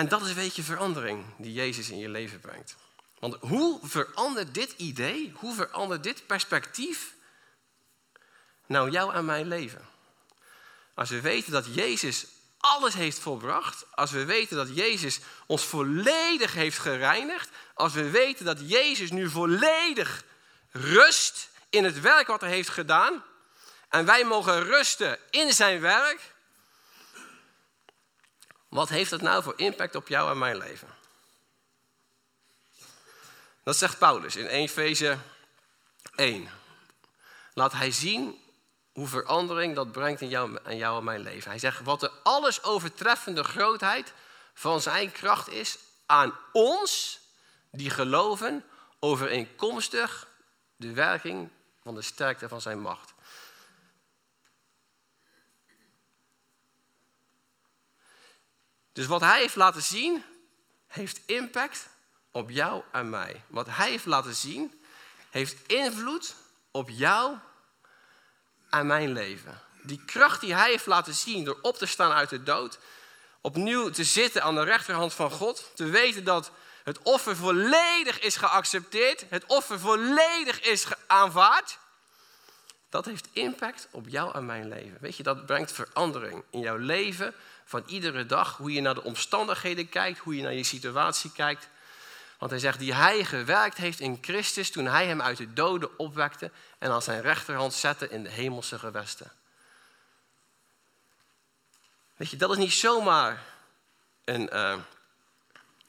En 0.02 0.08
dat 0.08 0.22
is 0.22 0.28
een 0.28 0.34
beetje 0.34 0.62
verandering 0.62 1.24
die 1.36 1.52
Jezus 1.52 1.90
in 1.90 1.98
je 1.98 2.08
leven 2.08 2.40
brengt. 2.40 2.76
Want 3.18 3.36
hoe 3.40 3.80
verandert 3.82 4.54
dit 4.54 4.74
idee, 4.76 5.32
hoe 5.34 5.54
verandert 5.54 6.02
dit 6.02 6.26
perspectief 6.26 7.14
nou 8.66 8.90
jou 8.90 9.14
en 9.14 9.24
mijn 9.24 9.48
leven? 9.48 9.88
Als 10.94 11.10
we 11.10 11.20
weten 11.20 11.52
dat 11.52 11.74
Jezus 11.74 12.26
alles 12.58 12.94
heeft 12.94 13.18
volbracht, 13.18 13.84
als 13.94 14.10
we 14.10 14.24
weten 14.24 14.56
dat 14.56 14.76
Jezus 14.76 15.20
ons 15.46 15.64
volledig 15.64 16.52
heeft 16.52 16.78
gereinigd, 16.78 17.48
als 17.74 17.92
we 17.92 18.10
weten 18.10 18.44
dat 18.44 18.70
Jezus 18.70 19.10
nu 19.10 19.30
volledig 19.30 20.24
rust 20.70 21.48
in 21.70 21.84
het 21.84 22.00
werk 22.00 22.26
wat 22.26 22.40
hij 22.40 22.50
heeft 22.50 22.68
gedaan, 22.68 23.24
en 23.88 24.04
wij 24.04 24.24
mogen 24.24 24.64
rusten 24.64 25.18
in 25.30 25.52
zijn 25.52 25.80
werk, 25.80 26.31
wat 28.72 28.88
heeft 28.88 29.10
dat 29.10 29.20
nou 29.20 29.42
voor 29.42 29.52
impact 29.56 29.94
op 29.94 30.08
jou 30.08 30.30
en 30.30 30.38
mijn 30.38 30.56
leven? 30.56 30.88
Dat 33.62 33.76
zegt 33.76 33.98
Paulus 33.98 34.36
in 34.36 34.46
1 34.46 34.68
Feze 34.68 35.18
1. 36.14 36.48
Laat 37.54 37.72
hij 37.72 37.90
zien 37.90 38.40
hoe 38.92 39.06
verandering 39.06 39.74
dat 39.74 39.92
brengt 39.92 40.20
in 40.20 40.28
jou, 40.28 40.58
in 40.64 40.76
jou 40.76 40.98
en 40.98 41.04
mijn 41.04 41.20
leven. 41.20 41.50
Hij 41.50 41.58
zegt, 41.58 41.82
wat 41.82 42.00
de 42.00 42.10
alles 42.22 42.62
overtreffende 42.62 43.44
grootheid 43.44 44.12
van 44.54 44.80
zijn 44.80 45.12
kracht 45.12 45.48
is 45.48 45.78
aan 46.06 46.34
ons 46.52 47.20
die 47.70 47.90
geloven 47.90 48.64
overeenkomstig 48.98 50.28
de 50.76 50.92
werking 50.92 51.48
van 51.82 51.94
de 51.94 52.02
sterkte 52.02 52.48
van 52.48 52.60
zijn 52.60 52.80
macht. 52.80 53.11
Dus 58.92 59.06
wat 59.06 59.20
hij 59.20 59.40
heeft 59.40 59.56
laten 59.56 59.82
zien, 59.82 60.24
heeft 60.86 61.20
impact 61.26 61.88
op 62.30 62.50
jou 62.50 62.82
en 62.92 63.10
mij. 63.10 63.42
Wat 63.46 63.66
hij 63.70 63.90
heeft 63.90 64.06
laten 64.06 64.34
zien, 64.34 64.82
heeft 65.30 65.56
invloed 65.66 66.34
op 66.70 66.88
jou 66.88 67.36
en 68.70 68.86
mijn 68.86 69.12
leven. 69.12 69.60
Die 69.82 70.04
kracht 70.04 70.40
die 70.40 70.54
hij 70.54 70.70
heeft 70.70 70.86
laten 70.86 71.14
zien 71.14 71.44
door 71.44 71.58
op 71.62 71.76
te 71.76 71.86
staan 71.86 72.12
uit 72.12 72.30
de 72.30 72.42
dood, 72.42 72.78
opnieuw 73.40 73.90
te 73.90 74.04
zitten 74.04 74.42
aan 74.42 74.54
de 74.54 74.62
rechterhand 74.62 75.14
van 75.14 75.30
God, 75.30 75.70
te 75.74 75.84
weten 75.84 76.24
dat 76.24 76.50
het 76.84 76.98
offer 77.02 77.36
volledig 77.36 78.20
is 78.20 78.36
geaccepteerd, 78.36 79.24
het 79.28 79.44
offer 79.46 79.80
volledig 79.80 80.60
is 80.60 80.86
aanvaard, 81.06 81.78
dat 82.88 83.04
heeft 83.04 83.28
impact 83.32 83.88
op 83.90 84.08
jou 84.08 84.34
en 84.34 84.46
mijn 84.46 84.68
leven. 84.68 84.98
Weet 85.00 85.16
je, 85.16 85.22
dat 85.22 85.46
brengt 85.46 85.72
verandering 85.72 86.44
in 86.50 86.60
jouw 86.60 86.76
leven 86.76 87.34
van 87.64 87.82
iedere 87.86 88.26
dag, 88.26 88.56
hoe 88.56 88.72
je 88.72 88.80
naar 88.80 88.94
de 88.94 89.02
omstandigheden 89.02 89.88
kijkt, 89.88 90.18
hoe 90.18 90.36
je 90.36 90.42
naar 90.42 90.52
je 90.52 90.64
situatie 90.64 91.32
kijkt. 91.32 91.68
Want 92.38 92.50
hij 92.50 92.60
zegt, 92.60 92.78
die 92.78 92.94
hij 92.94 93.24
gewerkt 93.24 93.76
heeft 93.76 94.00
in 94.00 94.18
Christus 94.20 94.70
toen 94.70 94.86
hij 94.86 95.06
hem 95.06 95.22
uit 95.22 95.36
de 95.36 95.52
doden 95.52 95.98
opwekte 95.98 96.50
en 96.78 96.90
aan 96.90 97.02
zijn 97.02 97.20
rechterhand 97.20 97.74
zette 97.74 98.08
in 98.08 98.22
de 98.22 98.28
hemelse 98.28 98.78
gewesten. 98.78 99.32
Weet 102.16 102.30
je, 102.30 102.36
dat 102.36 102.50
is 102.50 102.56
niet 102.56 102.72
zomaar 102.72 103.42
een, 104.24 104.50
uh, 104.52 104.78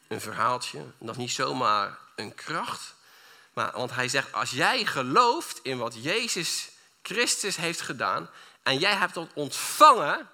een 0.07 0.21
verhaaltje, 0.21 0.85
dat 0.99 1.09
is 1.09 1.21
niet 1.21 1.31
zomaar 1.31 1.97
een 2.15 2.35
kracht. 2.35 2.93
Maar, 3.53 3.71
want 3.71 3.91
hij 3.91 4.07
zegt, 4.07 4.33
als 4.33 4.51
jij 4.51 4.85
gelooft 4.85 5.59
in 5.63 5.77
wat 5.77 6.03
Jezus 6.03 6.69
Christus 7.01 7.55
heeft 7.55 7.81
gedaan 7.81 8.29
en 8.63 8.77
jij 8.77 8.95
hebt 8.95 9.13
dat 9.13 9.33
ontvangen, 9.33 10.29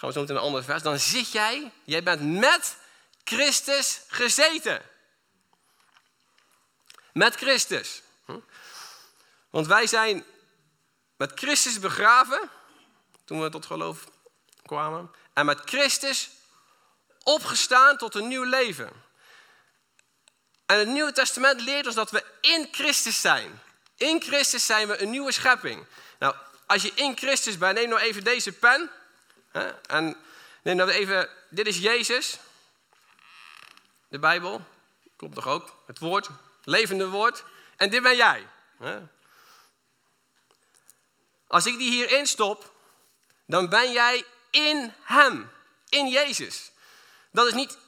gaan 0.00 0.08
we 0.08 0.14
zo 0.14 0.20
meteen 0.20 0.36
een 0.36 0.42
ander 0.42 0.64
vers, 0.64 0.82
dan 0.82 0.98
zit 0.98 1.32
jij, 1.32 1.72
jij 1.84 2.02
bent 2.02 2.38
met 2.38 2.76
Christus 3.24 4.00
gezeten. 4.08 4.82
Met 7.12 7.34
Christus. 7.34 8.02
Hm? 8.24 8.38
Want 9.50 9.66
wij 9.66 9.86
zijn 9.86 10.24
met 11.16 11.32
Christus 11.34 11.78
begraven, 11.78 12.50
toen 13.24 13.42
we 13.42 13.48
tot 13.48 13.66
geloof 13.66 14.04
kwamen, 14.62 15.10
en 15.32 15.46
met 15.46 15.60
Christus 15.64 16.30
opgestaan 17.22 17.96
tot 17.96 18.14
een 18.14 18.28
nieuw 18.28 18.44
leven. 18.44 18.90
En 20.66 20.78
het 20.78 20.88
Nieuwe 20.88 21.12
Testament 21.12 21.60
leert 21.60 21.86
ons 21.86 21.94
dat 21.94 22.10
we 22.10 22.24
in 22.40 22.68
Christus 22.70 23.20
zijn. 23.20 23.60
In 23.96 24.22
Christus 24.22 24.66
zijn 24.66 24.88
we 24.88 25.02
een 25.02 25.10
nieuwe 25.10 25.32
schepping. 25.32 25.86
Nou, 26.18 26.34
als 26.66 26.82
je 26.82 26.92
in 26.94 27.16
Christus 27.16 27.58
bent, 27.58 27.74
neem 27.74 27.88
nou 27.88 28.00
even 28.00 28.24
deze 28.24 28.52
pen. 28.52 28.90
En 29.86 30.16
neem 30.62 30.76
nou 30.76 30.90
even, 30.90 31.28
dit 31.48 31.66
is 31.66 31.78
Jezus. 31.78 32.38
De 34.08 34.18
Bijbel. 34.18 34.64
Klopt 35.16 35.34
toch 35.34 35.46
ook? 35.46 35.82
Het 35.86 35.98
woord, 35.98 36.28
levende 36.64 37.08
woord. 37.08 37.44
En 37.76 37.90
dit 37.90 38.02
ben 38.02 38.16
jij. 38.16 38.46
Als 41.46 41.66
ik 41.66 41.78
die 41.78 41.90
hierin 41.90 42.26
stop, 42.26 42.72
dan 43.46 43.68
ben 43.68 43.92
jij 43.92 44.24
in 44.50 44.92
Hem. 45.02 45.50
In 45.88 46.08
Jezus. 46.08 46.70
Dat 47.30 47.46
is 47.46 47.52
niet 47.52 47.78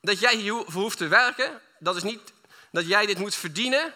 dat 0.00 0.20
jij 0.20 0.34
hier 0.34 0.52
hoeft 0.52 0.98
te 0.98 1.08
werken. 1.08 1.60
Dat 1.78 1.96
is 1.96 2.02
niet 2.02 2.32
dat 2.70 2.86
jij 2.86 3.06
dit 3.06 3.18
moet 3.18 3.34
verdienen. 3.34 3.94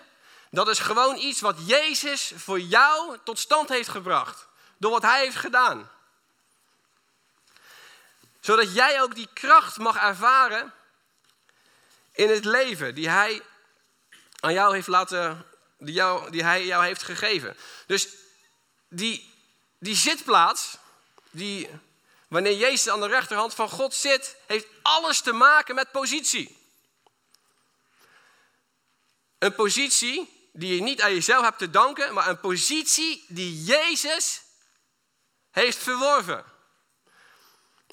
Dat 0.50 0.68
is 0.68 0.78
gewoon 0.78 1.16
iets 1.16 1.40
wat 1.40 1.56
Jezus 1.66 2.32
voor 2.36 2.60
jou 2.60 3.18
tot 3.24 3.38
stand 3.38 3.68
heeft 3.68 3.88
gebracht. 3.88 4.46
Door 4.78 4.90
wat 4.90 5.02
Hij 5.02 5.20
heeft 5.20 5.36
gedaan. 5.36 5.90
Zodat 8.42 8.74
jij 8.74 9.02
ook 9.02 9.14
die 9.14 9.28
kracht 9.32 9.76
mag 9.76 9.96
ervaren 9.96 10.72
in 12.12 12.30
het 12.30 12.44
leven 12.44 12.94
die 12.94 13.08
Hij 13.08 13.42
aan 14.40 14.52
jou 14.52 14.74
heeft 14.74 14.86
laten, 14.86 15.46
die, 15.78 15.94
jou, 15.94 16.30
die 16.30 16.42
Hij 16.42 16.66
jou 16.66 16.84
heeft 16.84 17.02
gegeven. 17.02 17.56
Dus 17.86 18.08
die, 18.88 19.34
die 19.78 19.96
zitplaats, 19.96 20.76
die, 21.30 21.68
wanneer 22.28 22.56
Jezus 22.56 22.88
aan 22.88 23.00
de 23.00 23.06
rechterhand 23.06 23.54
van 23.54 23.68
God 23.68 23.94
zit, 23.94 24.36
heeft 24.46 24.66
alles 24.82 25.20
te 25.20 25.32
maken 25.32 25.74
met 25.74 25.90
positie. 25.90 26.56
Een 29.38 29.54
positie 29.54 30.48
die 30.52 30.74
je 30.74 30.82
niet 30.82 31.02
aan 31.02 31.14
jezelf 31.14 31.44
hebt 31.44 31.58
te 31.58 31.70
danken, 31.70 32.14
maar 32.14 32.28
een 32.28 32.40
positie 32.40 33.24
die 33.28 33.62
Jezus 33.62 34.42
heeft 35.50 35.78
verworven. 35.78 36.51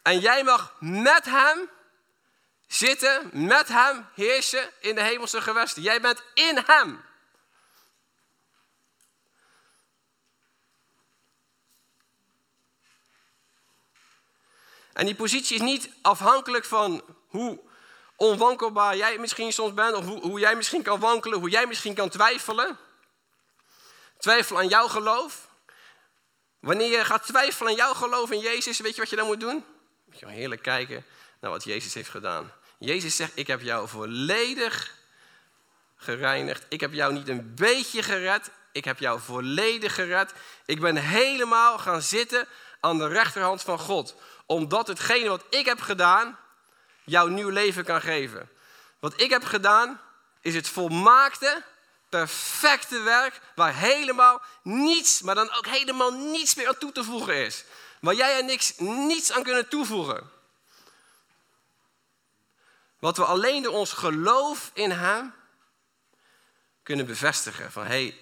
En 0.02 0.20
jij 0.20 0.44
mag 0.44 0.76
met 0.80 1.26
Hem 1.26 1.70
zitten, 2.68 3.30
met 3.34 3.68
Hem 3.68 4.08
heersen 4.14 4.70
in 4.80 4.96
de 4.96 5.02
hemelse 5.04 5.42
gewesten. 5.42 5.82
Jij 5.82 6.02
bent 6.02 6.24
in 6.34 6.58
Hem. 6.66 7.08
En 14.94 15.06
die 15.06 15.16
positie 15.16 15.56
is 15.56 15.62
niet 15.62 15.90
afhankelijk 16.02 16.66
van 16.66 17.04
hoe 17.28 17.60
onwankelbaar 18.16 18.98
jij 18.98 19.18
misschien 19.18 19.54
soms 19.54 19.74
bent, 19.74 19.96
of 19.96 20.06
hoe, 20.06 20.22
hoe 20.22 20.40
jij 20.40 20.56
misschien 20.56 20.84
kan 20.84 21.00
wankelen, 21.00 21.40
hoe 21.40 21.50
jij 21.50 21.66
misschien 21.66 21.94
kan 21.94 22.10
twijfelen. 22.10 22.78
Twijfel 24.18 24.58
aan 24.58 24.68
jouw 24.68 24.88
geloof. 24.88 25.48
Wanneer 26.60 26.98
je 26.98 27.06
gaat 27.06 27.26
twijfelen 27.26 27.72
aan 27.72 27.78
jouw 27.78 27.94
geloof 27.94 28.32
in 28.32 28.40
Jezus, 28.40 28.80
weet 28.80 28.96
je 28.96 29.02
wat 29.02 29.10
je 29.10 29.16
dan 29.16 29.26
moet 29.26 29.40
doen? 29.40 29.66
Moet 30.10 30.20
je 30.20 30.28
heerlijk 30.28 30.62
kijken 30.62 31.06
naar 31.40 31.52
wat 31.52 31.64
Jezus 31.64 31.94
heeft 31.94 32.10
gedaan. 32.10 32.52
Jezus 32.80 33.16
zegt, 33.16 33.32
ik 33.36 33.48
heb 33.48 33.62
jou 33.62 33.88
volledig 33.88 34.96
gereinigd. 35.96 36.66
Ik 36.70 36.80
heb 36.80 36.94
jou 36.94 37.14
niet 37.14 37.28
een 37.28 37.56
beetje 37.56 38.04
gered, 38.04 38.52
ik 38.72 38.86
heb 38.86 39.00
jou 39.00 39.20
volledig 39.20 39.96
gered. 39.96 40.34
Ik 40.66 40.80
ben 40.80 40.96
helemaal 40.96 41.78
gaan 41.78 42.02
zitten 42.02 42.48
aan 42.80 42.98
de 42.98 43.08
rechterhand 43.08 43.62
van 43.62 43.80
God. 43.80 44.16
Omdat 44.46 44.88
hetgene 44.88 45.30
wat 45.30 45.44
ik 45.50 45.66
heb 45.66 45.82
gedaan, 45.82 46.38
jouw 47.04 47.28
nieuw 47.28 47.50
leven 47.50 47.84
kan 47.84 48.02
geven. 48.02 48.50
Wat 49.00 49.22
ik 49.22 49.30
heb 49.30 49.44
gedaan 49.44 50.02
is 50.42 50.56
het 50.56 50.70
volmaakte, 50.70 51.64
perfecte 52.10 53.00
werk 53.00 53.42
waar 53.56 53.76
helemaal 53.76 54.42
niets, 54.64 55.22
maar 55.22 55.36
dan 55.36 55.52
ook 55.52 55.68
helemaal 55.68 56.12
niets 56.12 56.56
meer 56.56 56.68
aan 56.68 56.78
toe 56.78 56.92
te 56.92 57.04
voegen 57.04 57.46
is. 57.46 57.64
Waar 58.00 58.16
jij 58.16 58.40
en 58.40 58.46
niks 58.46 58.78
niets 58.78 59.32
aan 59.32 59.44
kunnen 59.44 59.70
toevoegen. 59.70 60.30
Wat 63.00 63.18
we 63.18 63.26
alleen 63.26 63.64
door 63.64 63.74
ons 63.74 63.94
geloof 63.94 64.72
in 64.74 64.92
Hem 64.92 65.34
kunnen 66.84 67.06
bevestigen. 67.06 67.72
Van 67.72 67.84
hé, 67.84 67.90
hey, 67.90 68.18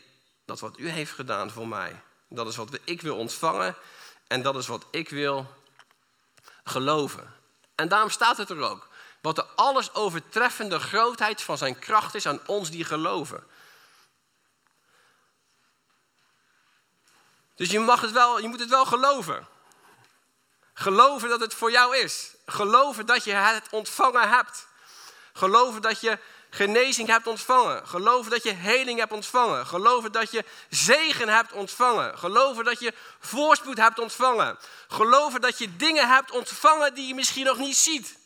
dat 0.46 0.60
wat 0.60 0.80
u 0.80 0.90
heeft 0.90 1.12
gedaan 1.12 1.52
voor 1.52 1.68
mij, 1.68 2.02
dat 2.28 2.48
is 2.48 2.56
wat 2.56 2.80
ik 2.84 3.02
wil 3.02 3.18
ontvangen 3.18 3.76
en 4.28 4.42
dat 4.42 4.56
is 4.56 4.68
wat 4.68 4.86
ik 4.92 5.10
wil 5.10 5.56
geloven. 6.64 7.34
En 7.76 7.88
daarom 7.88 8.10
staat 8.10 8.38
het 8.38 8.50
er 8.50 8.62
ook. 8.62 8.88
Wat 9.22 9.36
de 9.36 9.46
alles 9.46 9.94
overtreffende 9.94 10.80
grootheid 10.80 11.42
van 11.42 11.58
zijn 11.58 11.80
kracht 11.80 12.16
is 12.16 12.26
aan 12.26 12.40
ons 12.46 12.70
die 12.70 12.84
geloven. 12.84 13.44
Dus 17.56 17.70
je, 17.70 17.80
mag 17.80 18.02
het 18.02 18.12
wel, 18.12 18.40
je 18.40 18.48
moet 18.48 18.60
het 18.60 18.70
wel 18.70 18.86
geloven. 18.86 19.48
Geloven 20.80 21.30
dat 21.30 21.40
het 21.40 21.54
voor 21.54 21.72
jou 21.72 21.98
is. 21.98 22.32
Geloven 22.46 23.06
dat 23.06 23.24
je 23.24 23.32
het 23.34 23.68
ontvangen 23.70 24.30
hebt. 24.30 24.68
Geloven 25.34 25.82
dat 25.82 26.02
je 26.02 26.20
genezing 26.50 27.08
hebt 27.08 27.28
ontvangen. 27.28 27.88
Geloven 27.88 28.32
dat 28.32 28.44
je 28.44 28.54
heling 28.54 29.00
hebt 29.00 29.12
ontvangen. 29.12 29.68
Geloven 29.68 30.12
dat 30.12 30.32
je 30.32 30.46
zegen 30.70 31.30
hebt 31.30 31.52
ontvangen. 31.52 32.18
Geloven 32.18 32.64
dat 32.64 32.80
je 32.80 32.94
voorspoed 33.20 33.78
hebt 33.78 34.00
ontvangen. 34.00 34.58
Geloven 34.88 35.42
dat 35.42 35.58
je 35.58 35.76
dingen 35.76 36.10
hebt 36.10 36.32
ontvangen 36.32 36.94
die 36.94 37.08
je 37.08 37.16
misschien 37.16 37.46
nog 37.46 37.58
niet 37.58 37.78
ziet. 37.78 38.18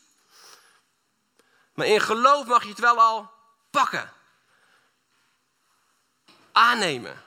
Maar 1.74 1.86
in 1.86 2.00
geloof 2.00 2.46
mag 2.46 2.62
je 2.62 2.68
het 2.68 2.78
wel 2.78 3.00
al 3.00 3.30
pakken. 3.70 4.12
Aannemen. 6.52 7.22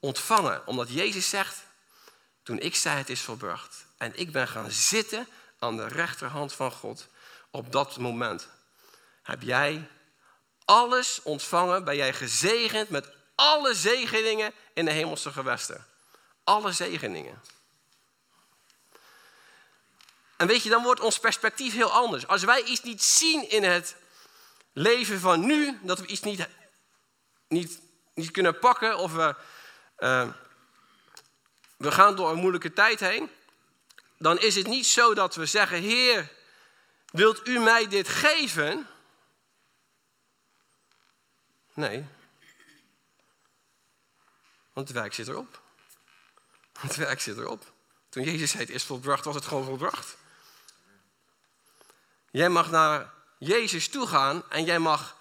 Ontvangen. 0.00 0.66
Omdat 0.66 0.92
Jezus 0.92 1.28
zegt, 1.28 1.56
toen 2.42 2.58
ik 2.58 2.76
zei 2.76 2.96
het 2.96 3.10
is 3.10 3.20
volbracht. 3.20 3.88
En 4.00 4.12
ik 4.18 4.32
ben 4.32 4.48
gaan 4.48 4.70
zitten 4.70 5.28
aan 5.58 5.76
de 5.76 5.88
rechterhand 5.88 6.52
van 6.52 6.72
God. 6.72 7.08
Op 7.50 7.72
dat 7.72 7.96
moment 7.96 8.48
heb 9.22 9.42
jij 9.42 9.88
alles 10.64 11.22
ontvangen, 11.22 11.84
ben 11.84 11.96
jij 11.96 12.12
gezegend 12.12 12.88
met 12.88 13.08
alle 13.34 13.74
zegeningen 13.74 14.52
in 14.74 14.84
de 14.84 14.90
hemelse 14.90 15.32
gewesten. 15.32 15.86
Alle 16.44 16.72
zegeningen. 16.72 17.42
En 20.36 20.46
weet 20.46 20.62
je, 20.62 20.70
dan 20.70 20.82
wordt 20.82 21.00
ons 21.00 21.18
perspectief 21.18 21.74
heel 21.74 21.92
anders. 21.92 22.26
Als 22.26 22.42
wij 22.42 22.62
iets 22.62 22.82
niet 22.82 23.02
zien 23.02 23.50
in 23.50 23.62
het 23.62 23.96
leven 24.72 25.20
van 25.20 25.46
nu, 25.46 25.78
dat 25.82 25.98
we 25.98 26.06
iets 26.06 26.22
niet, 26.22 26.48
niet, 27.48 27.80
niet 28.14 28.30
kunnen 28.30 28.58
pakken 28.58 28.98
of 28.98 29.12
we, 29.12 29.34
uh, 29.98 30.28
we 31.76 31.92
gaan 31.92 32.16
door 32.16 32.30
een 32.30 32.38
moeilijke 32.38 32.72
tijd 32.72 33.00
heen, 33.00 33.30
dan 34.20 34.38
is 34.38 34.54
het 34.54 34.66
niet 34.66 34.86
zo 34.86 35.14
dat 35.14 35.34
we 35.34 35.46
zeggen, 35.46 35.80
Heer, 35.80 36.38
Wilt 37.10 37.46
u 37.48 37.58
mij 37.58 37.88
dit 37.88 38.08
geven? 38.08 38.88
Nee. 41.74 42.06
Want 44.72 44.88
het 44.88 44.96
werk 44.96 45.14
zit 45.14 45.28
erop. 45.28 45.60
Het 46.78 46.96
werk 46.96 47.20
zit 47.20 47.36
erop. 47.36 47.72
Toen 48.08 48.24
Jezus 48.24 48.50
zei 48.50 48.62
het 48.62 48.72
is 48.72 48.84
volbracht, 48.84 49.24
was 49.24 49.34
het 49.34 49.46
gewoon 49.46 49.64
volbracht. 49.64 50.16
Jij 52.30 52.48
mag 52.48 52.70
naar 52.70 53.12
Jezus 53.38 53.88
toe 53.88 54.06
gaan 54.06 54.50
en 54.50 54.64
jij 54.64 54.78
mag 54.78 55.16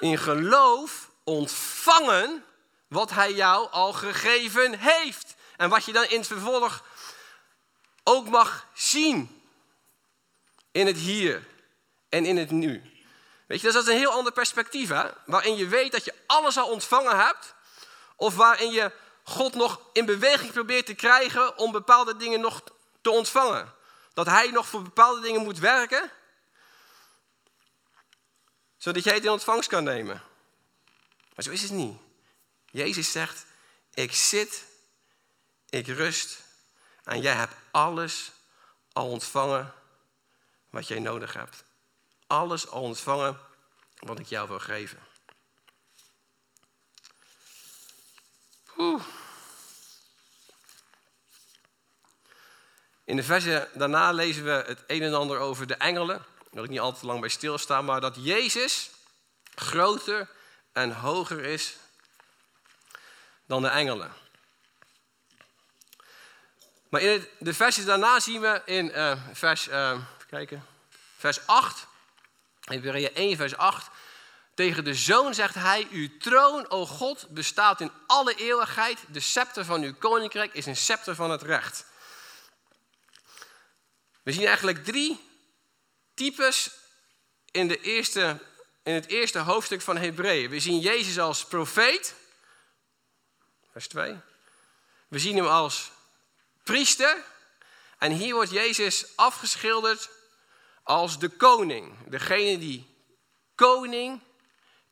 in 0.00 0.18
geloof 0.18 1.10
ontvangen 1.24 2.44
wat 2.88 3.10
hij 3.10 3.32
jou 3.32 3.70
al 3.70 3.92
gegeven 3.92 4.78
heeft. 4.78 5.34
En 5.56 5.68
wat 5.68 5.84
je 5.84 5.92
dan 5.92 6.04
in 6.04 6.18
het 6.18 6.26
vervolg 6.26 6.84
ook 8.04 8.28
mag 8.28 8.66
zien 8.74 9.42
in 10.70 10.86
het 10.86 10.96
hier 10.96 11.46
en 12.08 12.24
in 12.24 12.36
het 12.36 12.50
nu. 12.50 12.92
Weet 13.46 13.60
je, 13.60 13.72
dat 13.72 13.82
is 13.82 13.88
een 13.88 13.98
heel 13.98 14.10
ander 14.10 14.32
perspectief, 14.32 14.88
hè? 14.88 15.10
waarin 15.26 15.56
je 15.56 15.66
weet 15.66 15.92
dat 15.92 16.04
je 16.04 16.14
alles 16.26 16.58
al 16.58 16.68
ontvangen 16.68 17.16
hebt, 17.16 17.54
of 18.16 18.36
waarin 18.36 18.70
je 18.70 18.92
God 19.22 19.54
nog 19.54 19.80
in 19.92 20.04
beweging 20.04 20.52
probeert 20.52 20.86
te 20.86 20.94
krijgen 20.94 21.58
om 21.58 21.72
bepaalde 21.72 22.16
dingen 22.16 22.40
nog 22.40 22.62
te 23.00 23.10
ontvangen. 23.10 23.74
Dat 24.14 24.26
Hij 24.26 24.50
nog 24.50 24.66
voor 24.66 24.82
bepaalde 24.82 25.20
dingen 25.20 25.42
moet 25.42 25.58
werken, 25.58 26.10
zodat 28.76 29.04
jij 29.04 29.14
het 29.14 29.24
in 29.24 29.30
ontvangst 29.30 29.68
kan 29.68 29.84
nemen. 29.84 30.22
Maar 31.34 31.44
zo 31.44 31.50
is 31.50 31.62
het 31.62 31.70
niet. 31.70 31.96
Jezus 32.70 33.12
zegt, 33.12 33.44
ik 33.94 34.14
zit, 34.14 34.64
ik 35.68 35.86
rust 35.86 36.40
en 37.04 37.20
jij 37.20 37.34
hebt 37.34 37.54
alles 37.70 38.32
al 38.92 39.08
ontvangen 39.08 39.72
wat 40.70 40.88
jij 40.88 40.98
nodig 40.98 41.32
hebt. 41.32 41.64
Alles 42.26 42.68
al 42.68 42.82
ontvangen 42.82 43.38
wat 43.98 44.18
ik 44.18 44.26
jou 44.26 44.48
wil 44.48 44.58
geven. 44.58 44.98
In 53.04 53.16
de 53.16 53.22
versen 53.22 53.68
daarna 53.74 54.12
lezen 54.12 54.44
we 54.44 54.64
het 54.66 54.84
een 54.86 55.02
en 55.02 55.14
ander 55.14 55.38
over 55.38 55.66
de 55.66 55.74
engelen. 55.74 56.24
Wil 56.50 56.64
ik 56.64 56.70
niet 56.70 56.80
al 56.80 56.92
te 56.92 57.06
lang 57.06 57.20
bij 57.20 57.28
stilstaan, 57.28 57.84
maar 57.84 58.00
dat 58.00 58.16
Jezus 58.18 58.90
groter 59.54 60.30
en 60.72 60.92
hoger 60.92 61.44
is 61.44 61.76
dan 63.46 63.62
de 63.62 63.68
engelen. 63.68 64.12
Maar 66.92 67.00
in 67.00 67.28
de 67.38 67.54
versen 67.54 67.86
daarna 67.86 68.20
zien 68.20 68.40
we 68.40 68.62
in 68.64 68.88
uh, 68.88 69.12
vers, 69.32 69.68
uh, 69.68 69.98
kijken, 70.26 70.66
vers 71.16 71.46
8, 71.46 71.86
Hebreeën 72.60 73.14
1 73.14 73.36
vers 73.36 73.56
8, 73.56 73.90
tegen 74.54 74.84
de 74.84 74.94
zoon 74.94 75.34
zegt 75.34 75.54
hij, 75.54 75.86
uw 75.90 76.08
troon, 76.18 76.70
o 76.70 76.86
God, 76.86 77.28
bestaat 77.28 77.80
in 77.80 77.92
alle 78.06 78.34
eeuwigheid. 78.34 78.98
De 79.08 79.20
scepter 79.20 79.64
van 79.64 79.82
uw 79.82 79.94
koninkrijk 79.94 80.54
is 80.54 80.66
een 80.66 80.76
scepter 80.76 81.14
van 81.14 81.30
het 81.30 81.42
recht. 81.42 81.84
We 84.22 84.32
zien 84.32 84.46
eigenlijk 84.46 84.84
drie 84.84 85.20
types 86.14 86.70
in, 87.50 87.68
de 87.68 87.80
eerste, 87.80 88.38
in 88.82 88.94
het 88.94 89.06
eerste 89.06 89.38
hoofdstuk 89.38 89.80
van 89.80 89.96
Hebreeën. 89.96 90.50
We 90.50 90.60
zien 90.60 90.80
Jezus 90.80 91.18
als 91.18 91.44
profeet, 91.44 92.14
vers 93.70 93.88
2. 93.88 94.16
We 95.08 95.18
zien 95.18 95.36
hem 95.36 95.46
als 95.46 95.91
priester. 96.62 97.16
En 97.98 98.12
hier 98.12 98.34
wordt 98.34 98.50
Jezus 98.50 99.16
afgeschilderd 99.16 100.10
als 100.82 101.18
de 101.18 101.28
koning. 101.28 102.08
Degene 102.08 102.58
die 102.58 102.86
koning 103.54 104.20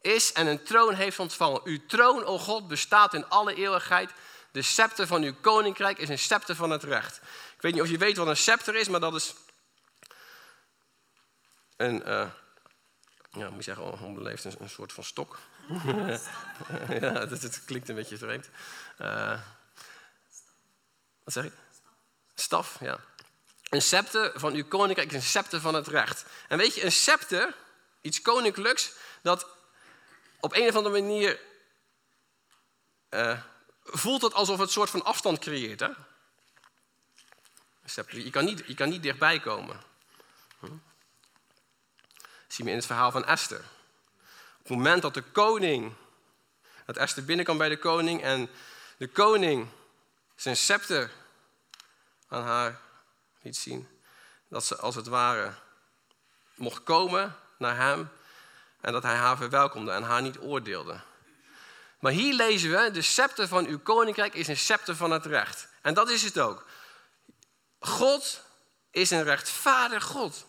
is 0.01 0.33
en 0.33 0.47
een 0.47 0.63
troon 0.63 0.95
heeft 0.95 1.19
ontvangen. 1.19 1.61
Uw 1.65 1.87
troon, 1.87 2.25
o 2.25 2.39
God, 2.39 2.69
bestaat 2.69 3.15
in 3.15 3.29
alle 3.29 3.55
eeuwigheid. 3.55 4.11
De 4.53 4.63
scepter 4.63 5.07
van 5.07 5.23
uw 5.23 5.35
koninkrijk 5.41 5.99
is 5.99 6.09
een 6.09 6.19
scepter 6.19 6.55
van 6.55 6.71
het 6.71 6.83
recht. 6.83 7.17
Ik 7.57 7.63
weet 7.63 7.73
niet 7.73 7.83
of 7.83 7.91
je 7.91 7.99
weet 7.99 8.17
wat 8.17 8.27
een 8.27 8.37
scepter 8.37 8.75
is, 8.77 8.89
maar 8.89 9.01
dat 9.01 9.15
is 9.15 9.35
een, 11.77 12.09
uh, 12.09 12.31
ja, 13.31 13.51
moet 13.51 13.65
zeggen, 13.65 14.01
onbeleefd, 14.01 14.45
een, 14.45 14.55
een 14.59 14.71
soort 14.71 14.93
van 14.93 15.05
stok. 15.05 15.39
ja, 17.01 17.27
dat, 17.27 17.43
het 17.43 17.65
klinkt 17.65 17.89
een 17.89 17.95
beetje 17.95 18.17
vreemd. 18.17 18.49
Uh, 19.01 19.41
wat 21.35 21.45
zeg 21.45 21.53
ik? 21.53 21.59
Staf, 22.35 22.77
ja. 22.81 23.01
Een 23.69 23.83
scepter 23.83 24.33
van 24.35 24.55
uw 24.55 24.65
koninkrijk 24.65 25.09
is 25.09 25.15
een 25.15 25.23
scepter 25.23 25.61
van 25.61 25.75
het 25.75 25.87
recht. 25.87 26.25
En 26.49 26.59
weet 26.59 26.75
je, 26.75 26.85
een 26.85 26.93
scepter, 26.93 27.55
iets 28.01 28.23
koninklijks, 28.23 28.93
dat 29.23 29.47
op 30.41 30.55
een 30.55 30.69
of 30.69 30.77
andere 30.77 31.01
manier 31.01 31.41
uh, 33.11 33.41
voelt 33.85 34.23
het 34.23 34.35
alsof 34.35 34.59
het 34.59 34.67
een 34.67 34.73
soort 34.73 34.91
van 34.91 35.05
afstand 35.05 35.39
creëert. 35.39 35.81
Hè? 35.81 35.89
Je 38.09 38.31
kan 38.31 38.45
niet, 38.45 38.63
je 38.67 38.75
kan 38.75 38.89
niet 38.89 39.03
dichtbij 39.03 39.41
komen. 39.41 39.81
Hm? 40.59 40.67
Dat 42.17 42.49
zien 42.49 42.67
we 42.67 42.73
in 42.73 42.79
het 42.79 42.87
verhaal 42.87 43.11
van 43.11 43.25
Esther. 43.25 43.65
Op 44.59 44.69
het 44.69 44.77
moment 44.77 45.03
dat 45.03 45.15
de 45.15 45.23
koning, 45.23 45.95
dat 46.87 46.97
Esther 46.97 47.25
binnenkwam 47.25 47.59
bij 47.59 47.69
de 47.69 47.79
koning 47.79 48.23
en 48.23 48.51
de 48.97 49.09
koning 49.09 49.69
zijn 50.37 50.57
scepter 50.57 51.11
aan 52.31 52.43
haar 52.43 52.81
liet 53.43 53.57
zien, 53.57 53.89
dat 54.49 54.65
ze 54.65 54.77
als 54.77 54.95
het 54.95 55.07
ware 55.07 55.55
mocht 56.55 56.83
komen 56.83 57.37
naar 57.59 57.77
hem 57.77 58.11
en 58.81 58.93
dat 58.93 59.03
hij 59.03 59.17
haar 59.17 59.37
verwelkomde 59.37 59.93
en 59.93 60.03
haar 60.03 60.23
niet 60.23 60.39
oordeelde. 60.39 61.01
Maar 61.99 62.13
hier 62.13 62.35
lezen 62.35 62.71
we, 62.71 62.91
de 62.91 63.03
scepter 63.03 63.49
van 63.49 63.67
uw 63.67 63.79
koninkrijk 63.79 64.35
is 64.35 64.49
een 64.49 64.57
scepter 64.57 64.97
van 64.97 65.11
het 65.11 65.27
recht. 65.27 65.69
En 65.83 65.95
dat 65.95 66.11
is 66.11 66.23
het 66.23 66.39
ook. 66.39 66.67
God 67.79 68.43
is 68.91 69.11
een 69.11 69.23
rechtvaardig 69.23 70.05
God. 70.05 70.47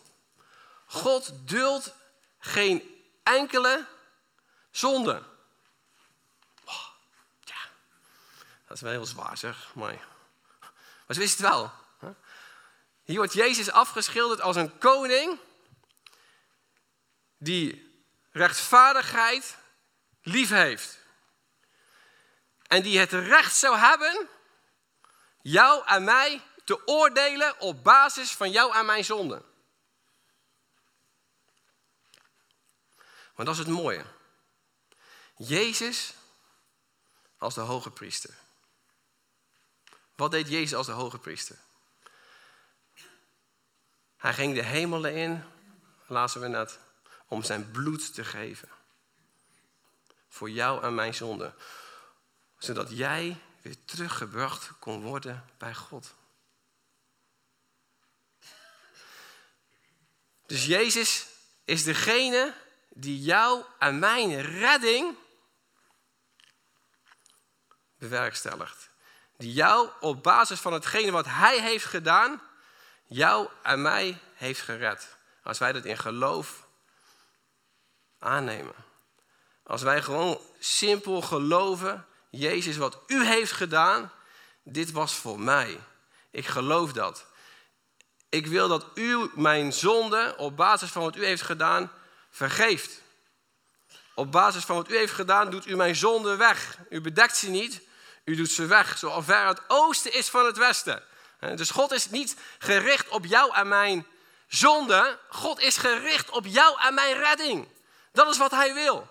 God 0.86 1.32
duldt 1.48 1.94
geen 2.38 3.04
enkele 3.22 3.86
zonde. 4.70 5.22
Oh, 6.64 6.86
ja, 7.44 7.60
dat 8.66 8.76
is 8.76 8.82
wel 8.82 8.92
heel 8.92 9.06
zwaar 9.06 9.36
zeg, 9.36 9.74
maar, 9.74 10.06
maar 11.12 11.20
ze 11.20 11.28
wist 11.28 11.38
het 11.38 11.48
wel. 11.48 11.72
Hier 13.02 13.16
wordt 13.16 13.32
Jezus 13.32 13.70
afgeschilderd 13.70 14.40
als 14.40 14.56
een 14.56 14.78
koning 14.78 15.40
die 17.38 17.90
rechtvaardigheid 18.30 19.56
lief 20.22 20.48
heeft. 20.48 20.98
En 22.66 22.82
die 22.82 22.98
het 22.98 23.12
recht 23.12 23.56
zou 23.56 23.76
hebben 23.76 24.28
jou 25.42 25.86
en 25.86 26.04
mij 26.04 26.42
te 26.64 26.86
oordelen 26.86 27.60
op 27.60 27.84
basis 27.84 28.32
van 28.32 28.50
jou 28.50 28.74
en 28.74 28.86
mijn 28.86 29.04
zonde. 29.04 29.42
Maar 33.34 33.46
dat 33.46 33.54
is 33.54 33.58
het 33.58 33.68
mooie. 33.68 34.04
Jezus 35.36 36.14
als 37.38 37.54
de 37.54 37.60
hoge 37.60 37.90
priester. 37.90 38.41
Wat 40.22 40.30
deed 40.30 40.48
Jezus 40.48 40.74
als 40.74 40.86
de 40.86 40.92
hoge 40.92 41.18
priester? 41.18 41.56
Hij 44.16 44.34
ging 44.34 44.54
de 44.54 44.62
hemelen 44.62 45.14
in, 45.14 45.44
lazen 46.06 46.40
we 46.40 46.48
net, 46.48 46.78
om 47.26 47.42
zijn 47.42 47.70
bloed 47.70 48.14
te 48.14 48.24
geven. 48.24 48.68
Voor 50.28 50.50
jou 50.50 50.82
en 50.82 50.94
mijn 50.94 51.14
zonde. 51.14 51.54
Zodat 52.58 52.90
jij 52.90 53.40
weer 53.62 53.84
teruggebracht 53.84 54.70
kon 54.78 55.02
worden 55.02 55.44
bij 55.58 55.74
God. 55.74 56.14
Dus 60.46 60.66
Jezus 60.66 61.26
is 61.64 61.82
degene 61.82 62.54
die 62.88 63.22
jou 63.22 63.64
en 63.78 63.98
mijn 63.98 64.40
redding 64.40 65.16
bewerkstelligt. 67.98 68.90
Jou 69.42 69.88
op 70.00 70.22
basis 70.22 70.60
van 70.60 70.72
hetgene 70.72 71.10
wat 71.10 71.26
Hij 71.26 71.60
heeft 71.60 71.84
gedaan, 71.84 72.40
jou 73.06 73.48
en 73.62 73.82
mij 73.82 74.18
heeft 74.34 74.60
gered. 74.60 75.16
Als 75.42 75.58
wij 75.58 75.72
dat 75.72 75.84
in 75.84 75.98
geloof 75.98 76.66
aannemen. 78.18 78.74
Als 79.62 79.82
wij 79.82 80.02
gewoon 80.02 80.40
simpel 80.58 81.22
geloven, 81.22 82.06
Jezus, 82.30 82.76
wat 82.76 82.98
u 83.06 83.24
heeft 83.24 83.52
gedaan, 83.52 84.12
dit 84.62 84.90
was 84.90 85.14
voor 85.14 85.40
mij. 85.40 85.80
Ik 86.30 86.46
geloof 86.46 86.92
dat. 86.92 87.26
Ik 88.28 88.46
wil 88.46 88.68
dat 88.68 88.86
u 88.94 89.30
mijn 89.34 89.72
zonde 89.72 90.34
op 90.36 90.56
basis 90.56 90.90
van 90.90 91.02
wat 91.02 91.16
u 91.16 91.24
heeft 91.24 91.42
gedaan 91.42 91.92
vergeeft. 92.30 93.00
Op 94.14 94.32
basis 94.32 94.64
van 94.64 94.76
wat 94.76 94.90
u 94.90 94.96
heeft 94.96 95.12
gedaan 95.12 95.50
doet 95.50 95.66
u 95.66 95.76
mijn 95.76 95.96
zonde 95.96 96.36
weg. 96.36 96.78
U 96.90 97.00
bedekt 97.00 97.36
ze 97.36 97.48
niet, 97.48 97.80
u 98.24 98.36
doet 98.36 98.50
ze 98.50 98.66
weg, 98.66 98.98
zoals 98.98 99.24
ver 99.24 99.46
het 99.46 99.60
oosten 99.68 100.12
is 100.12 100.28
van 100.28 100.46
het 100.46 100.56
westen. 100.56 101.02
Dus 101.54 101.70
God 101.70 101.92
is 101.92 102.10
niet 102.10 102.36
gericht 102.58 103.08
op 103.08 103.24
jou 103.24 103.54
en 103.54 103.68
mijn 103.68 104.06
zonde. 104.46 105.18
God 105.28 105.60
is 105.60 105.76
gericht 105.76 106.30
op 106.30 106.46
jou 106.46 106.80
en 106.80 106.94
mijn 106.94 107.16
redding. 107.16 107.68
Dat 108.12 108.28
is 108.28 108.38
wat 108.38 108.50
hij 108.50 108.74
wil. 108.74 109.10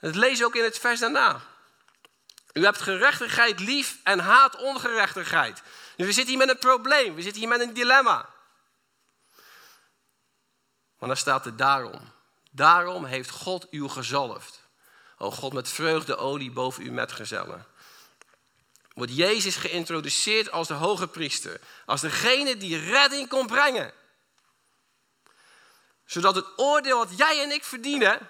Dat 0.00 0.14
lees 0.14 0.38
je 0.38 0.44
ook 0.44 0.56
in 0.56 0.64
het 0.64 0.78
vers 0.78 1.00
daarna. 1.00 1.40
U 2.52 2.64
hebt 2.64 2.80
gerechtigheid 2.80 3.60
lief 3.60 3.98
en 4.02 4.18
haat 4.18 4.56
ongerechtigheid. 4.56 5.62
Dus 5.96 6.06
we 6.06 6.12
zitten 6.12 6.28
hier 6.34 6.46
met 6.46 6.48
een 6.48 6.58
probleem. 6.58 7.14
We 7.14 7.22
zitten 7.22 7.40
hier 7.40 7.50
met 7.50 7.60
een 7.60 7.74
dilemma. 7.74 8.28
Maar 10.98 11.08
dan 11.08 11.16
staat 11.16 11.46
er 11.46 11.56
daarom. 11.56 12.12
Daarom 12.50 13.04
heeft 13.04 13.30
God 13.30 13.66
u 13.70 13.88
gezalfd. 13.88 14.67
O 15.18 15.30
God, 15.30 15.52
met 15.52 15.68
vreugdeolie 15.68 16.50
boven 16.50 16.84
uw 16.84 16.92
metgezellen. 16.92 17.66
Wordt 18.94 19.16
Jezus 19.16 19.56
geïntroduceerd 19.56 20.50
als 20.50 20.68
de 20.68 20.74
hoge 20.74 21.08
priester. 21.08 21.60
Als 21.86 22.00
degene 22.00 22.56
die 22.56 22.78
redding 22.78 23.28
kon 23.28 23.46
brengen. 23.46 23.92
Zodat 26.04 26.34
het 26.34 26.58
oordeel 26.58 26.98
wat 26.98 27.18
jij 27.18 27.42
en 27.42 27.50
ik 27.50 27.64
verdienen. 27.64 28.28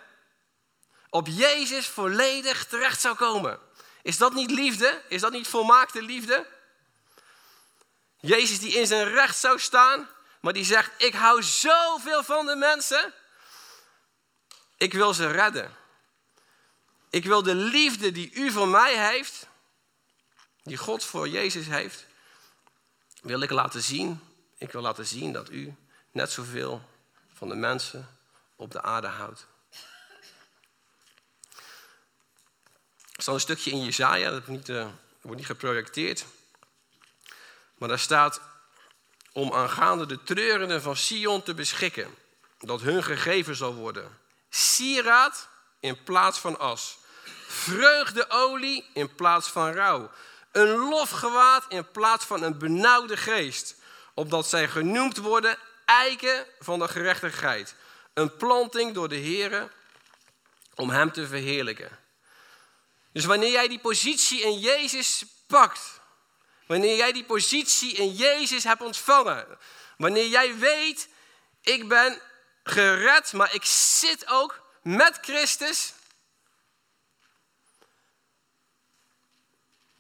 op 1.11 1.27
Jezus 1.27 1.87
volledig 1.87 2.67
terecht 2.67 3.01
zou 3.01 3.17
komen. 3.17 3.59
Is 4.03 4.19
dat 4.19 4.33
niet 4.33 4.51
liefde? 4.51 5.03
Is 5.09 5.21
dat 5.21 5.33
niet 5.33 5.49
volmaakte 5.49 6.03
liefde? 6.03 6.47
Jezus 8.21 8.59
die 8.59 8.73
in 8.73 8.87
zijn 8.87 9.09
recht 9.09 9.39
zou 9.39 9.59
staan, 9.59 10.09
maar 10.41 10.53
die 10.53 10.65
zegt: 10.65 10.91
Ik 10.97 11.15
hou 11.15 11.43
zoveel 11.43 12.25
van 12.25 12.47
de 12.47 12.57
mensen. 12.57 13.15
Ik 14.77 14.93
wil 14.93 15.15
ze 15.15 15.31
redden. 15.31 15.78
Ik 17.11 17.25
wil 17.25 17.43
de 17.43 17.55
liefde 17.55 18.13
die 18.13 18.33
u 18.33 18.51
voor 18.51 18.69
mij 18.69 19.09
heeft, 19.09 19.47
die 20.63 20.77
God 20.77 21.05
voor 21.05 21.29
Jezus 21.29 21.67
heeft, 21.67 22.07
wil 23.23 23.41
ik 23.41 23.51
laten 23.51 23.83
zien. 23.83 24.21
Ik 24.59 24.73
wil 24.73 24.83
laten 24.83 25.07
zien 25.07 25.33
dat 25.33 25.51
u 25.51 25.75
net 26.11 26.31
zoveel 26.33 26.89
van 27.35 27.49
de 27.49 27.55
mensen 27.55 28.19
op 28.57 28.71
de 28.71 28.83
aarde 28.83 29.07
houdt. 29.07 29.47
Er 33.13 33.25
staat 33.25 33.35
een 33.35 33.41
stukje 33.41 33.71
in 33.71 33.85
Jezaja, 33.85 34.31
dat 34.31 34.47
niet, 34.47 34.69
uh, 34.69 34.89
wordt 35.21 35.37
niet 35.37 35.47
geprojecteerd. 35.47 36.25
Maar 37.75 37.89
daar 37.89 37.99
staat 37.99 38.41
om 39.33 39.53
aangaande 39.53 40.07
de 40.07 40.23
treurenden 40.23 40.83
van 40.83 40.97
Sion 40.97 41.43
te 41.43 41.55
beschikken, 41.55 42.15
dat 42.59 42.81
hun 42.81 43.03
gegeven 43.03 43.57
zal 43.57 43.75
worden. 43.75 44.19
Sieraad 44.49 45.49
in 45.81 46.03
plaats 46.03 46.39
van 46.39 46.59
as. 46.59 46.99
Vreugdeolie 47.47 48.91
in 48.93 49.15
plaats 49.15 49.49
van 49.49 49.73
rouw. 49.73 50.11
Een 50.53 50.69
lofgewaad 50.69 51.65
in 51.69 51.91
plaats 51.91 52.25
van 52.25 52.43
een 52.43 52.59
benauwde 52.59 53.17
geest. 53.17 53.75
Opdat 54.15 54.49
zij 54.49 54.69
genoemd 54.69 55.17
worden 55.17 55.59
eiken 55.85 56.47
van 56.59 56.79
de 56.79 56.89
gerechtigheid. 56.89 57.75
Een 58.15 58.37
planting 58.37 58.95
door 58.95 59.09
de 59.09 59.17
Heer 59.17 59.73
om 60.75 60.91
hem 60.91 61.13
te 61.13 61.27
verheerlijken. 61.27 61.99
Dus 63.13 63.25
wanneer 63.25 63.51
jij 63.51 63.69
die 63.69 63.79
positie 63.79 64.41
in 64.41 64.59
Jezus 64.59 65.25
pakt, 65.47 66.01
wanneer 66.67 66.97
jij 66.97 67.13
die 67.13 67.25
positie 67.25 67.93
in 67.93 68.13
Jezus 68.13 68.65
hebt 68.65 68.83
ontvangen, 68.83 69.59
wanneer 69.97 70.27
jij 70.27 70.59
weet, 70.59 71.09
ik 71.63 71.89
ben 71.89 72.21
gered, 72.65 73.33
maar 73.33 73.55
ik 73.55 73.65
zit 73.65 74.27
ook 74.27 74.68
met 74.83 75.19
Christus. 75.21 75.93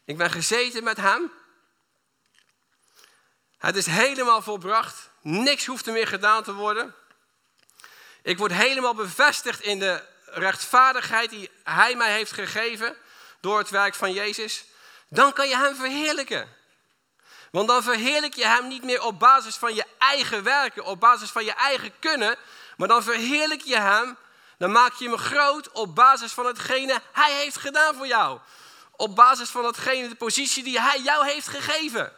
Ik 0.05 0.17
ben 0.17 0.31
gezeten 0.31 0.85
met 0.85 0.97
Hem. 0.97 1.33
Het 3.59 3.77
is 3.77 3.87
helemaal 3.87 4.43
volbracht. 4.43 5.11
Niks 5.21 5.67
hoeft 5.67 5.87
er 5.87 5.93
meer 5.93 6.07
gedaan 6.07 6.43
te 6.43 6.55
worden. 6.55 6.95
Ik 8.23 8.39
word 8.39 8.53
helemaal 8.53 8.95
bevestigd 8.95 9.61
in 9.61 9.79
de 9.79 10.03
rechtvaardigheid 10.25 11.31
die 11.31 11.51
Hij 11.65 11.97
mij 11.97 12.13
heeft 12.13 12.33
gegeven 12.33 12.97
door 13.41 13.59
het 13.59 13.71
werk 13.71 13.95
van 13.95 14.13
Jezus, 14.13 14.65
dan 15.09 15.33
kan 15.33 15.49
je 15.49 15.57
Hem 15.57 15.75
verheerlijken. 15.75 16.57
Want 17.51 17.69
dan 17.69 17.83
verheerlijk 17.83 18.35
je 18.35 18.47
Hem 18.47 18.69
niet 18.69 18.85
meer 18.85 19.03
op 19.03 19.19
basis 19.19 19.57
van 19.57 19.75
je 19.75 19.85
eigen 19.99 20.43
werken, 20.43 20.85
op 20.85 21.01
basis 21.01 21.31
van 21.31 21.45
je 21.45 21.53
eigen 21.53 21.93
kunnen, 21.99 22.37
maar 22.77 22.89
dan 22.89 23.03
verheerlijk 23.03 23.61
je 23.61 23.79
Hem, 23.79 24.17
dan 24.59 24.73
maak 24.73 24.95
je 24.95 25.09
Hem 25.09 25.19
groot 25.19 25.73
op 25.73 25.95
basis 25.95 26.33
van 26.33 26.47
hetgene 26.47 27.03
Hij 27.13 27.35
heeft 27.35 27.57
gedaan 27.57 27.95
voor 27.95 28.07
jou. 28.07 28.41
Op 28.97 29.17
basis 29.17 29.51
van 29.51 29.65
hetgene, 29.65 30.09
de 30.09 30.15
positie 30.15 30.65
die 30.65 30.81
Hij 30.81 31.01
jou 31.01 31.27
heeft 31.27 31.49
gegeven. 31.49 32.13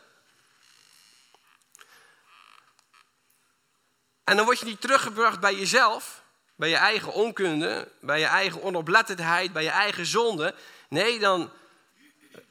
En 4.24 4.36
dan 4.36 4.44
word 4.44 4.58
je 4.58 4.64
niet 4.64 4.80
teruggebracht 4.80 5.40
bij 5.40 5.54
jezelf, 5.54 6.22
bij 6.56 6.68
je 6.68 6.76
eigen 6.76 7.12
onkunde, 7.12 7.92
bij 8.00 8.18
je 8.18 8.26
eigen 8.26 8.62
onoplettendheid, 8.62 9.52
bij 9.52 9.62
je 9.62 9.70
eigen 9.70 10.06
zonde. 10.06 10.54
Nee, 10.88 11.18
dan 11.18 11.52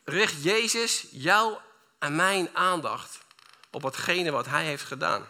richt 0.03 0.43
Jezus 0.43 1.05
jou 1.11 1.57
en 1.99 2.15
mijn 2.15 2.49
aandacht 2.53 3.17
op 3.71 3.83
hetgene 3.83 4.31
wat 4.31 4.45
Hij 4.45 4.65
heeft 4.65 4.83
gedaan. 4.83 5.27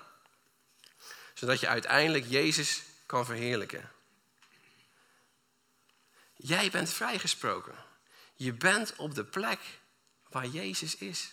Zodat 1.34 1.60
je 1.60 1.68
uiteindelijk 1.68 2.26
Jezus 2.28 2.82
kan 3.06 3.26
verheerlijken. 3.26 3.92
Jij 6.42 6.70
bent 6.70 6.90
vrijgesproken. 6.90 7.76
Je 8.36 8.54
bent 8.54 8.96
op 8.96 9.16
de 9.16 9.26
plek 9.26 9.60
waar 10.30 10.48
Jezus 10.48 10.96
is. 10.96 11.32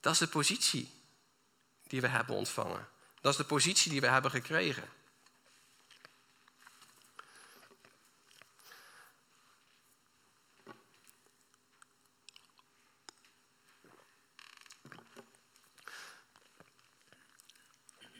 Dat 0.00 0.12
is 0.12 0.18
de 0.18 0.28
positie 0.28 0.92
die 1.82 2.00
we 2.00 2.08
hebben 2.08 2.34
ontvangen. 2.34 2.88
Dat 3.20 3.32
is 3.32 3.38
de 3.38 3.44
positie 3.44 3.90
die 3.90 4.00
we 4.00 4.06
hebben 4.06 4.30
gekregen. 4.30 4.88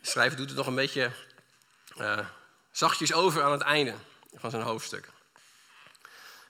schrijver 0.00 0.36
doet 0.36 0.48
het 0.48 0.56
nog 0.56 0.66
een 0.66 0.74
beetje 0.74 1.12
uh, 1.96 2.28
zachtjes 2.78 3.12
over 3.12 3.42
aan 3.42 3.52
het 3.52 3.60
einde 3.60 3.94
van 4.34 4.50
zijn 4.50 4.62
hoofdstuk. 4.62 5.08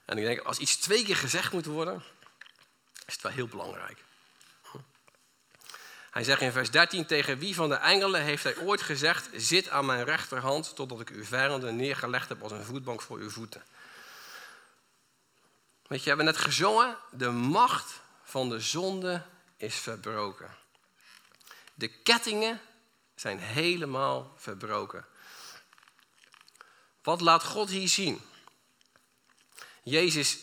En 0.04 0.18
ik 0.18 0.24
denk, 0.24 0.40
als 0.40 0.58
iets 0.58 0.76
twee 0.76 1.04
keer 1.04 1.16
gezegd 1.16 1.52
moet 1.52 1.66
worden, 1.66 2.02
is 3.06 3.12
het 3.12 3.22
wel 3.22 3.32
heel 3.32 3.46
belangrijk. 3.46 4.04
Hij 6.10 6.24
zegt 6.24 6.40
in 6.40 6.52
vers 6.52 6.70
13, 6.70 7.06
tegen 7.06 7.38
wie 7.38 7.54
van 7.54 7.68
de 7.68 7.74
engelen 7.74 8.22
heeft 8.22 8.44
hij 8.44 8.56
ooit 8.56 8.82
gezegd, 8.82 9.28
zit 9.32 9.68
aan 9.68 9.86
mijn 9.86 10.04
rechterhand 10.04 10.76
totdat 10.76 11.00
ik 11.00 11.10
uw 11.10 11.24
vijanden 11.24 11.76
neergelegd 11.76 12.28
heb 12.28 12.42
als 12.42 12.52
een 12.52 12.64
voetbank 12.64 13.02
voor 13.02 13.18
uw 13.18 13.30
voeten. 13.30 13.62
Weet 15.86 15.98
je, 15.98 16.04
we 16.04 16.16
hebben 16.16 16.26
net 16.26 16.36
gezongen, 16.36 16.96
de 17.10 17.30
macht 17.30 18.00
van 18.22 18.48
de 18.48 18.60
zonde 18.60 19.22
is 19.56 19.74
verbroken. 19.74 20.56
De 21.74 21.88
kettingen 21.88 22.60
zijn 23.14 23.38
helemaal 23.38 24.34
verbroken. 24.36 25.06
Wat 27.02 27.20
laat 27.20 27.44
God 27.44 27.68
hier 27.68 27.88
zien? 27.88 28.20
Jezus 29.82 30.38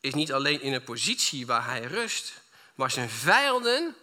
is 0.00 0.14
niet 0.14 0.32
alleen 0.32 0.60
in 0.60 0.72
een 0.72 0.84
positie 0.84 1.46
waar 1.46 1.64
hij 1.64 1.82
rust, 1.82 2.32
maar 2.74 2.90
zijn 2.90 3.10
vijanden, 3.10 3.96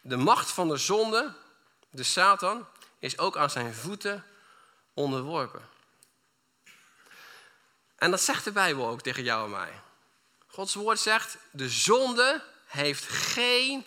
de 0.00 0.16
macht 0.16 0.50
van 0.50 0.68
de 0.68 0.76
zonde, 0.76 1.34
de 1.90 2.02
Satan, 2.02 2.66
is 2.98 3.18
ook 3.18 3.36
aan 3.36 3.50
zijn 3.50 3.74
voeten 3.74 4.24
onderworpen. 4.94 5.68
En 7.96 8.10
dat 8.10 8.20
zegt 8.20 8.44
de 8.44 8.52
Bijbel 8.52 8.88
ook 8.88 9.02
tegen 9.02 9.22
jou 9.22 9.44
en 9.44 9.50
mij. 9.50 9.80
Gods 10.46 10.74
woord 10.74 11.00
zegt, 11.00 11.36
de 11.50 11.68
zonde 11.68 12.44
heeft 12.66 13.04
geen 13.04 13.84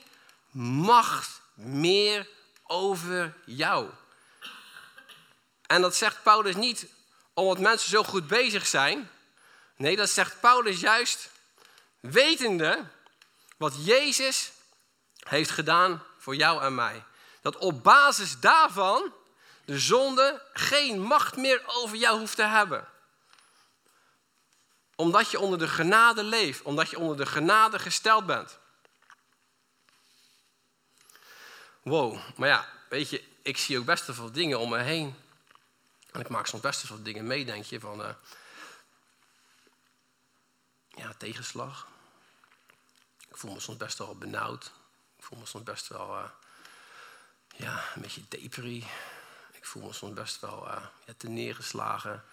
macht 0.52 1.42
meer 1.54 2.28
over 2.64 3.34
jou. 3.46 3.90
En 5.68 5.82
dat 5.82 5.96
zegt 5.96 6.24
Paulus 6.24 6.56
niet 6.56 6.88
omdat 7.34 7.60
mensen 7.60 7.90
zo 7.90 8.04
goed 8.04 8.28
bezig 8.28 8.68
zijn. 8.68 9.10
Nee, 9.76 9.96
dat 9.96 10.10
zegt 10.10 10.40
Paulus 10.40 10.80
juist 10.80 11.30
wetende 12.00 12.86
wat 13.58 13.86
Jezus 13.86 14.52
heeft 15.20 15.50
gedaan 15.50 16.04
voor 16.18 16.36
jou 16.36 16.62
en 16.62 16.76
mij. 16.76 17.04
Dat 17.42 17.58
op 17.58 17.84
basis 17.84 18.40
daarvan 18.40 19.14
de 19.66 19.80
zonde 19.80 20.42
geen 20.54 21.02
macht 21.02 21.36
meer 21.36 21.62
over 21.66 21.98
jou 21.98 22.20
hoeft 22.20 22.36
te 22.36 22.44
hebben. 22.44 22.88
Omdat 24.96 25.32
je 25.32 25.40
onder 25.40 25.60
de 25.60 25.68
genade 25.68 26.24
leeft, 26.24 26.62
omdat 26.62 26.90
je 26.90 27.00
onder 27.00 27.18
de 27.18 27.26
genade 27.26 27.80
gesteld 27.80 28.26
bent. 28.26 28.58
wow, 31.82 32.18
maar 32.36 32.50
ja, 32.50 32.70
weet 32.90 33.10
je, 33.10 33.24
ik 33.42 33.58
zie 33.58 33.80
ook 33.80 33.86
best 33.86 34.06
wel 34.06 34.16
veel 34.16 34.32
dingen 34.32 34.60
om 34.60 34.70
me 34.70 34.78
heen. 34.78 35.16
En 36.18 36.24
ik 36.24 36.30
maak 36.30 36.48
soms 36.48 36.62
best 36.62 36.90
wel 36.90 37.04
dingen 37.04 37.28
mee, 37.28 37.46
denk 37.46 37.66
je, 37.66 37.80
van... 37.80 38.02
Uh, 38.02 38.10
ja, 40.88 41.14
tegenslag. 41.18 41.88
Ik 43.30 43.38
voel 43.38 43.54
me 43.54 43.60
soms 43.60 43.78
best 43.78 43.98
wel 43.98 44.16
benauwd. 44.16 44.72
Ik 45.18 45.24
voel 45.24 45.40
me 45.40 45.46
soms 45.46 45.64
best 45.64 45.88
wel, 45.88 46.18
uh, 46.18 46.24
ja, 47.56 47.84
een 47.96 48.02
beetje 48.02 48.22
depri. 48.28 48.88
Ik 49.52 49.66
voel 49.66 49.84
me 49.84 49.94
soms 49.94 50.14
best 50.14 50.40
wel 50.40 50.68
uh, 50.68 50.86
ja, 51.06 51.14
te 51.18 51.28
neergeslagen. 51.28 52.24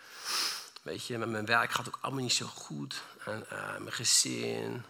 Weet 0.83 1.07
je, 1.07 1.19
met 1.19 1.29
mijn 1.29 1.47
werk 1.47 1.73
gaat 1.73 1.89
ook 1.89 1.99
allemaal 2.01 2.23
niet 2.23 2.33
zo 2.33 2.47
goed. 2.47 3.03
En 3.25 3.47
mijn 3.79 3.93
gezin, 3.93 4.85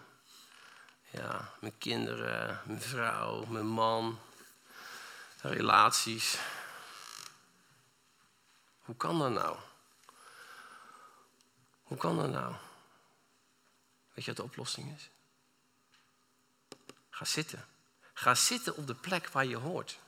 ja, 1.10 1.52
mijn 1.60 1.78
kinderen, 1.78 2.60
mijn 2.64 2.80
vrouw, 2.80 3.44
mijn 3.44 3.66
man, 3.66 4.20
relaties. 5.40 6.38
Hoe 8.84 8.96
kan 8.96 9.18
dat 9.18 9.30
nou? 9.30 9.58
Hoe 11.82 11.98
kan 11.98 12.16
dat 12.16 12.30
nou? 12.30 12.54
Weet 14.14 14.24
je 14.24 14.30
wat 14.30 14.36
de 14.36 14.42
oplossing 14.42 14.94
is? 14.96 15.10
Ga 17.10 17.24
zitten. 17.24 17.68
Ga 18.12 18.34
zitten 18.34 18.76
op 18.76 18.86
de 18.86 18.94
plek 18.94 19.28
waar 19.28 19.44
je 19.44 19.56
hoort. 19.56 19.98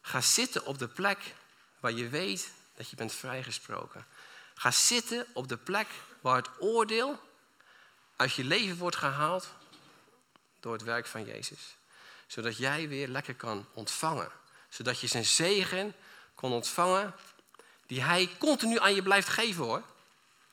Ga 0.00 0.20
zitten 0.20 0.66
op 0.66 0.78
de 0.78 0.88
plek 0.88 1.34
waar 1.80 1.92
je 1.92 2.08
weet 2.08 2.52
dat 2.74 2.88
je 2.88 2.96
bent 2.96 3.12
vrijgesproken. 3.12 4.06
Ga 4.54 4.70
zitten 4.70 5.26
op 5.32 5.48
de 5.48 5.56
plek 5.56 5.88
waar 6.20 6.36
het 6.36 6.50
oordeel 6.58 7.20
uit 8.16 8.32
je 8.32 8.44
leven 8.44 8.76
wordt 8.76 8.96
gehaald 8.96 9.48
door 10.60 10.72
het 10.72 10.82
werk 10.82 11.06
van 11.06 11.24
Jezus. 11.24 11.76
Zodat 12.26 12.56
jij 12.56 12.88
weer 12.88 13.08
lekker 13.08 13.34
kan 13.34 13.66
ontvangen. 13.72 14.30
Zodat 14.68 15.00
je 15.00 15.06
zijn 15.06 15.24
zegen 15.24 15.94
kon 16.34 16.52
ontvangen 16.52 17.14
die 17.92 18.02
hij 18.02 18.30
continu 18.38 18.78
aan 18.78 18.94
je 18.94 19.02
blijft 19.02 19.28
geven 19.28 19.64
hoor. 19.64 19.82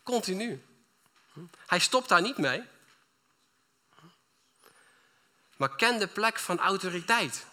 Continu. 0.04 0.64
Hij 1.66 1.80
stopt 1.80 2.10
daar 2.10 2.22
niet 2.22 2.38
mee. 2.38 2.64
Maar 5.58 5.76
ken 5.76 6.00
de 6.00 6.08
plek 6.08 6.40
van 6.40 6.60
autoriteit. 6.60 7.46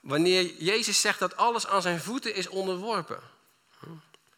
Wanneer 0.00 0.54
Jezus 0.58 1.00
zegt 1.00 1.18
dat 1.18 1.36
alles 1.36 1.66
aan 1.66 1.82
zijn 1.82 2.00
voeten 2.00 2.34
is 2.34 2.48
onderworpen. 2.48 3.20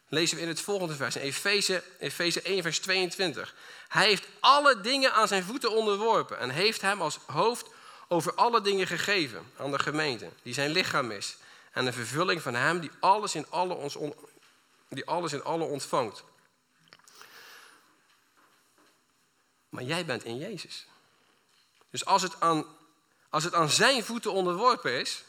Lezen 0.07 0.37
we 0.37 0.43
in 0.43 0.47
het 0.47 0.61
volgende 0.61 0.95
vers, 0.95 1.15
in 1.15 1.21
Efeze, 1.21 1.83
Efeze 1.99 2.41
1, 2.41 2.61
vers 2.61 2.79
22. 2.79 3.55
Hij 3.87 4.07
heeft 4.07 4.27
alle 4.39 4.81
dingen 4.81 5.13
aan 5.13 5.27
zijn 5.27 5.43
voeten 5.43 5.71
onderworpen 5.71 6.39
en 6.39 6.49
heeft 6.49 6.81
hem 6.81 7.01
als 7.01 7.19
hoofd 7.25 7.67
over 8.07 8.33
alle 8.33 8.61
dingen 8.61 8.87
gegeven 8.87 9.51
aan 9.57 9.71
de 9.71 9.79
gemeente, 9.79 10.29
die 10.43 10.53
zijn 10.53 10.71
lichaam 10.71 11.11
is. 11.11 11.37
En 11.75 11.85
de 11.85 11.93
vervulling 11.93 12.41
van 12.41 12.53
hem 12.53 12.79
die 12.79 12.91
alles 12.99 13.35
in 13.35 13.49
alle, 13.49 13.73
ons 13.73 13.97
die 14.87 15.05
alles 15.05 15.33
in 15.33 15.43
alle 15.43 15.63
ontvangt. 15.63 16.23
Maar 19.69 19.83
jij 19.83 20.05
bent 20.05 20.23
in 20.23 20.37
Jezus. 20.37 20.87
Dus 21.89 22.05
als 22.05 22.21
het 22.21 22.39
aan, 22.41 22.65
als 23.29 23.43
het 23.43 23.53
aan 23.53 23.69
zijn 23.69 24.03
voeten 24.03 24.31
onderworpen 24.31 24.99
is, 24.99 25.23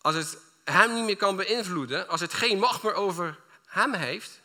als 0.00 0.14
het 0.14 0.38
hem 0.64 0.94
niet 0.94 1.04
meer 1.04 1.16
kan 1.16 1.36
beïnvloeden, 1.36 2.08
als 2.08 2.20
het 2.20 2.32
geen 2.32 2.58
macht 2.58 2.82
meer 2.82 2.94
over 2.94 3.40
hem 3.66 3.92
heeft, 3.92 4.40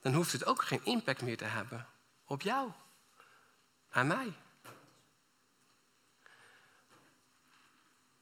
dan 0.00 0.14
hoeft 0.14 0.32
het 0.32 0.44
ook 0.44 0.62
geen 0.62 0.84
impact 0.84 1.22
meer 1.22 1.36
te 1.36 1.44
hebben 1.44 1.88
op 2.24 2.42
jou 2.42 2.70
en 3.90 4.06
mij. 4.06 4.32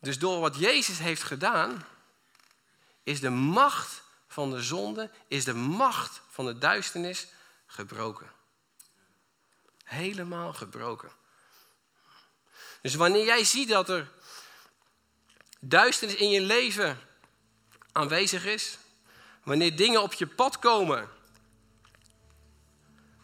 Dus 0.01 0.19
door 0.19 0.41
wat 0.41 0.57
Jezus 0.57 0.99
heeft 0.99 1.23
gedaan, 1.23 1.85
is 3.03 3.21
de 3.21 3.31
macht 3.31 4.03
van 4.27 4.51
de 4.51 4.63
zonde, 4.63 5.11
is 5.29 5.45
de 5.45 5.55
macht 5.55 6.21
van 6.29 6.47
de 6.47 6.59
duisternis 6.59 7.27
gebroken. 7.67 8.31
Helemaal 9.85 10.53
gebroken. 10.53 11.11
Dus 12.83 12.95
wanneer 12.95 13.25
jij 13.25 13.45
ziet 13.45 13.69
dat 13.69 13.89
er 13.89 14.11
duisternis 15.61 16.17
in 16.17 16.31
je 16.31 16.41
leven 16.41 16.99
aanwezig 17.93 18.45
is, 18.45 18.79
wanneer 19.45 19.77
dingen 19.77 20.03
op 20.03 20.13
je 20.13 20.27
pad 20.27 20.59
komen 20.59 21.09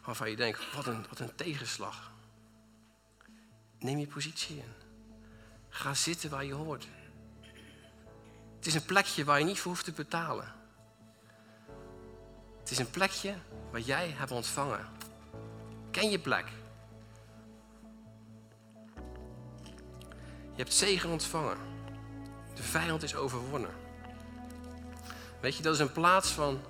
waarvan 0.05 0.31
je 0.31 0.37
denkt, 0.37 0.73
wat 0.75 0.87
een, 0.87 1.07
wat 1.09 1.19
een 1.19 1.35
tegenslag. 1.35 2.13
Neem 3.79 3.99
je 3.99 4.07
positie 4.07 4.57
in. 4.57 4.86
Ga 5.77 5.95
zitten 5.95 6.31
waar 6.31 6.45
je 6.45 6.55
hoort. 6.55 6.87
Het 8.57 8.67
is 8.67 8.75
een 8.75 8.85
plekje 8.85 9.25
waar 9.25 9.39
je 9.39 9.45
niet 9.45 9.59
voor 9.59 9.71
hoeft 9.73 9.85
te 9.85 9.93
betalen. 9.93 10.53
Het 12.59 12.71
is 12.71 12.79
een 12.79 12.91
plekje 12.91 13.35
wat 13.71 13.87
jij 13.87 14.09
hebt 14.17 14.31
ontvangen. 14.31 14.87
Ken 15.91 16.11
je 16.11 16.19
plek. 16.19 16.49
Je 20.53 20.63
hebt 20.63 20.75
zegen 20.75 21.11
ontvangen. 21.11 21.57
De 22.55 22.63
vijand 22.63 23.03
is 23.03 23.15
overwonnen. 23.15 23.75
Weet 25.41 25.57
je, 25.57 25.63
dat 25.63 25.75
is 25.75 25.81
een 25.81 25.93
plaats 25.93 26.31
van 26.31 26.61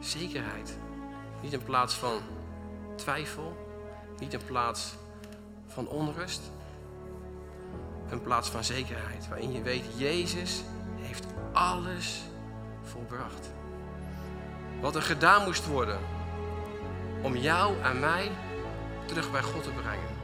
zekerheid. 0.00 0.78
Niet 1.42 1.52
een 1.52 1.64
plaats 1.64 1.94
van 1.94 2.20
twijfel. 2.94 3.56
Niet 4.18 4.32
een 4.32 4.44
plaats 4.44 4.94
van 5.66 5.88
onrust. 5.88 6.40
Een 8.10 8.22
plaats 8.22 8.48
van 8.48 8.64
zekerheid. 8.64 9.28
Waarin 9.28 9.52
je 9.52 9.62
weet, 9.62 9.84
Jezus 9.96 10.62
heeft 11.00 11.24
alles 11.52 12.20
volbracht. 12.82 13.50
Wat 14.80 14.94
er 14.94 15.02
gedaan 15.02 15.44
moest 15.44 15.66
worden 15.66 15.98
om 17.22 17.36
jou 17.36 17.82
en 17.82 18.00
mij 18.00 18.30
terug 19.04 19.30
bij 19.30 19.42
God 19.42 19.62
te 19.62 19.70
brengen. 19.70 20.16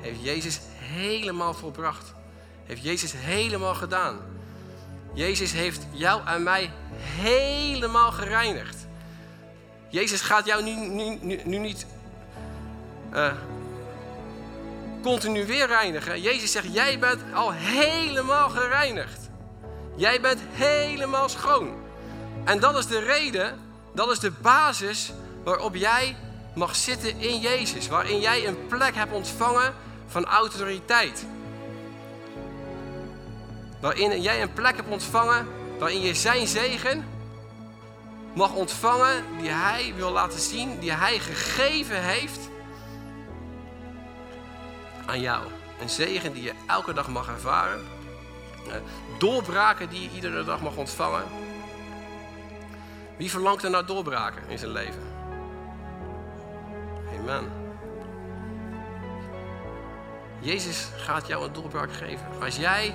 Heeft 0.00 0.22
Jezus 0.22 0.60
helemaal 0.78 1.54
volbracht. 1.54 2.14
Heeft 2.64 2.82
Jezus 2.82 3.12
helemaal 3.16 3.74
gedaan. 3.74 4.18
Jezus 5.14 5.52
heeft 5.52 5.86
jou 5.90 6.26
en 6.26 6.42
mij 6.42 6.70
helemaal 6.96 8.12
gereinigd. 8.12 8.86
Jezus 9.88 10.20
gaat 10.20 10.46
jou 10.46 10.62
nu, 10.62 10.74
nu, 10.74 11.18
nu, 11.20 11.40
nu 11.44 11.58
niet 11.58 11.86
uh, 13.12 13.32
continu 15.04 15.46
weer 15.46 15.66
reinigen. 15.66 16.20
Jezus 16.20 16.52
zegt, 16.52 16.72
jij 16.72 16.98
bent 16.98 17.20
al 17.34 17.52
helemaal 17.52 18.48
gereinigd. 18.50 19.30
Jij 19.96 20.20
bent 20.20 20.40
helemaal 20.50 21.28
schoon. 21.28 21.74
En 22.44 22.60
dat 22.60 22.78
is 22.78 22.86
de 22.86 22.98
reden, 22.98 23.58
dat 23.94 24.10
is 24.10 24.18
de 24.18 24.30
basis 24.30 25.12
waarop 25.44 25.74
jij 25.74 26.16
mag 26.54 26.76
zitten 26.76 27.20
in 27.20 27.40
Jezus. 27.40 27.88
Waarin 27.88 28.20
jij 28.20 28.46
een 28.46 28.66
plek 28.66 28.94
hebt 28.94 29.12
ontvangen 29.12 29.74
van 30.06 30.24
autoriteit. 30.24 31.26
Waarin 33.80 34.20
jij 34.20 34.42
een 34.42 34.52
plek 34.52 34.76
hebt 34.76 34.90
ontvangen 34.90 35.46
waarin 35.78 36.00
je 36.00 36.14
zijn 36.14 36.46
zegen 36.46 37.04
mag 38.34 38.52
ontvangen 38.52 39.24
die 39.40 39.50
hij 39.50 39.92
wil 39.96 40.10
laten 40.10 40.40
zien, 40.40 40.78
die 40.80 40.92
hij 40.92 41.18
gegeven 41.18 42.02
heeft 42.02 42.38
aan 45.06 45.20
jou. 45.20 45.44
Een 45.80 45.88
zegen 45.88 46.32
die 46.32 46.42
je 46.42 46.52
elke 46.66 46.92
dag 46.92 47.08
mag 47.08 47.28
ervaren. 47.28 47.80
Doorbraken 49.18 49.88
die 49.88 50.02
je 50.02 50.10
iedere 50.14 50.44
dag 50.44 50.60
mag 50.60 50.76
ontvangen. 50.76 51.24
Wie 53.16 53.30
verlangt 53.30 53.62
er 53.62 53.70
naar 53.70 53.86
doorbraken 53.86 54.42
in 54.48 54.58
zijn 54.58 54.70
leven? 54.70 55.02
Amen. 57.18 57.62
Jezus 60.40 60.88
gaat 60.96 61.26
jou 61.26 61.44
een 61.44 61.52
doorbraak 61.52 61.92
geven. 61.92 62.26
Als 62.40 62.56
jij 62.56 62.94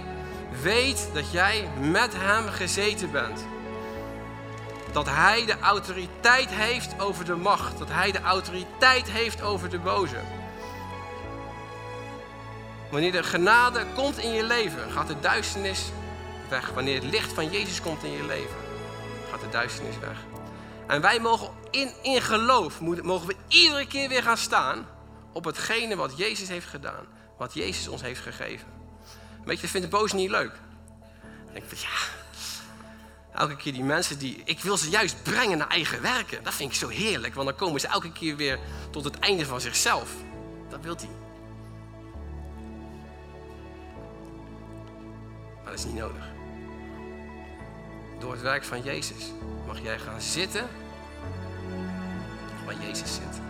weet 0.62 1.10
dat 1.14 1.32
jij 1.32 1.68
met 1.92 2.14
Hem 2.16 2.48
gezeten 2.48 3.12
bent. 3.12 3.46
Dat 4.92 5.06
Hij 5.10 5.46
de 5.46 5.60
autoriteit 5.60 6.50
heeft 6.50 7.00
over 7.00 7.26
de 7.26 7.36
macht. 7.36 7.78
Dat 7.78 7.90
Hij 7.92 8.12
de 8.12 8.22
autoriteit 8.22 9.10
heeft 9.10 9.42
over 9.42 9.70
de 9.70 9.80
boze. 9.80 10.20
Wanneer 12.92 13.12
de 13.12 13.24
genade 13.24 13.86
komt 13.96 14.18
in 14.18 14.32
je 14.32 14.44
leven, 14.44 14.92
gaat 14.92 15.08
de 15.08 15.20
duisternis 15.20 15.92
weg. 16.50 16.70
Wanneer 16.70 16.96
het 16.96 17.12
licht 17.12 17.34
van 17.34 17.52
Jezus 17.52 17.82
komt 17.82 18.04
in 18.04 18.12
je 18.12 18.26
leven, 18.26 18.56
gaat 19.32 19.42
de 19.42 19.50
duisternis 19.50 20.00
weg. 20.00 20.18
En 20.88 21.02
wij 21.02 21.20
mogen 21.20 21.50
in, 21.72 21.92
in 22.02 22.22
geloof, 22.22 22.82
mogen 22.82 23.28
we 23.28 23.36
iedere 23.48 23.88
keer 23.88 24.10
weer 24.10 24.24
gaan 24.24 24.38
staan 24.38 24.88
op 25.34 25.46
hetgene 25.46 25.96
wat 25.96 26.18
Jezus 26.18 26.48
heeft 26.48 26.68
gedaan. 26.68 27.06
Wat 27.38 27.54
Jezus 27.54 27.88
ons 27.88 28.02
heeft 28.02 28.22
gegeven. 28.22 28.68
Weet 29.46 29.56
je, 29.56 29.62
dat 29.62 29.72
vindt 29.72 29.92
de 29.92 29.98
boos 29.98 30.14
niet 30.14 30.30
leuk. 30.30 30.52
Dan 31.46 31.54
denk 31.54 31.66
ik, 31.66 31.78
ja, 31.78 31.98
elke 33.34 33.56
keer 33.56 33.74
die 33.74 33.84
mensen 33.84 34.20
die, 34.20 34.42
ik 34.46 34.60
wil 34.60 34.78
ze 34.78 34.90
juist 34.90 35.24
brengen 35.24 35.58
naar 35.58 35.68
eigen 35.68 36.02
werken. 36.02 36.44
Dat 36.44 36.54
vind 36.54 36.72
ik 36.72 36.78
zo 36.78 36.88
heerlijk, 36.88 37.34
want 37.34 37.48
dan 37.48 37.58
komen 37.58 37.80
ze 37.80 37.88
elke 37.88 38.12
keer 38.12 38.36
weer 38.36 38.60
tot 38.92 39.04
het 39.04 39.20
einde 39.20 39.46
van 39.46 39.62
zichzelf. 39.62 40.10
Dat 40.70 40.80
wil 40.82 40.96
hij. 40.96 41.29
Dat 45.70 45.78
is 45.78 45.86
niet 45.86 45.96
nodig. 45.96 46.24
Door 48.20 48.32
het 48.32 48.42
werk 48.42 48.64
van 48.64 48.82
Jezus 48.82 49.32
mag 49.68 49.80
jij 49.82 50.00
gaan 50.00 50.22
zitten 50.22 50.68
waar 52.66 52.76
Jezus 52.88 53.16
zit. 53.16 53.42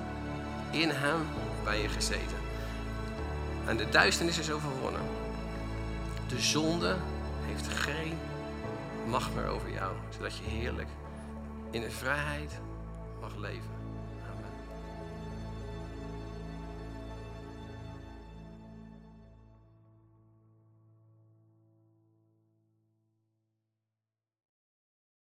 In 0.72 0.90
hem 0.90 1.28
ben 1.64 1.78
je 1.78 1.90
gezeten. 1.90 2.38
En 3.66 3.78
de 3.78 3.90
duisternis 3.90 4.38
is 4.38 4.52
overwonnen. 4.52 5.02
De 6.28 6.40
zonde 6.40 6.96
heeft 7.42 7.68
geen 7.68 8.18
macht 9.08 9.36
meer 9.36 9.48
over 9.48 9.72
jou, 9.72 9.96
zodat 10.10 10.38
je 10.38 10.44
heerlijk 10.44 10.90
in 11.72 11.82
de 11.82 11.92
vrijheid 11.92 12.60
mag 13.22 13.36
leven. 13.36 13.79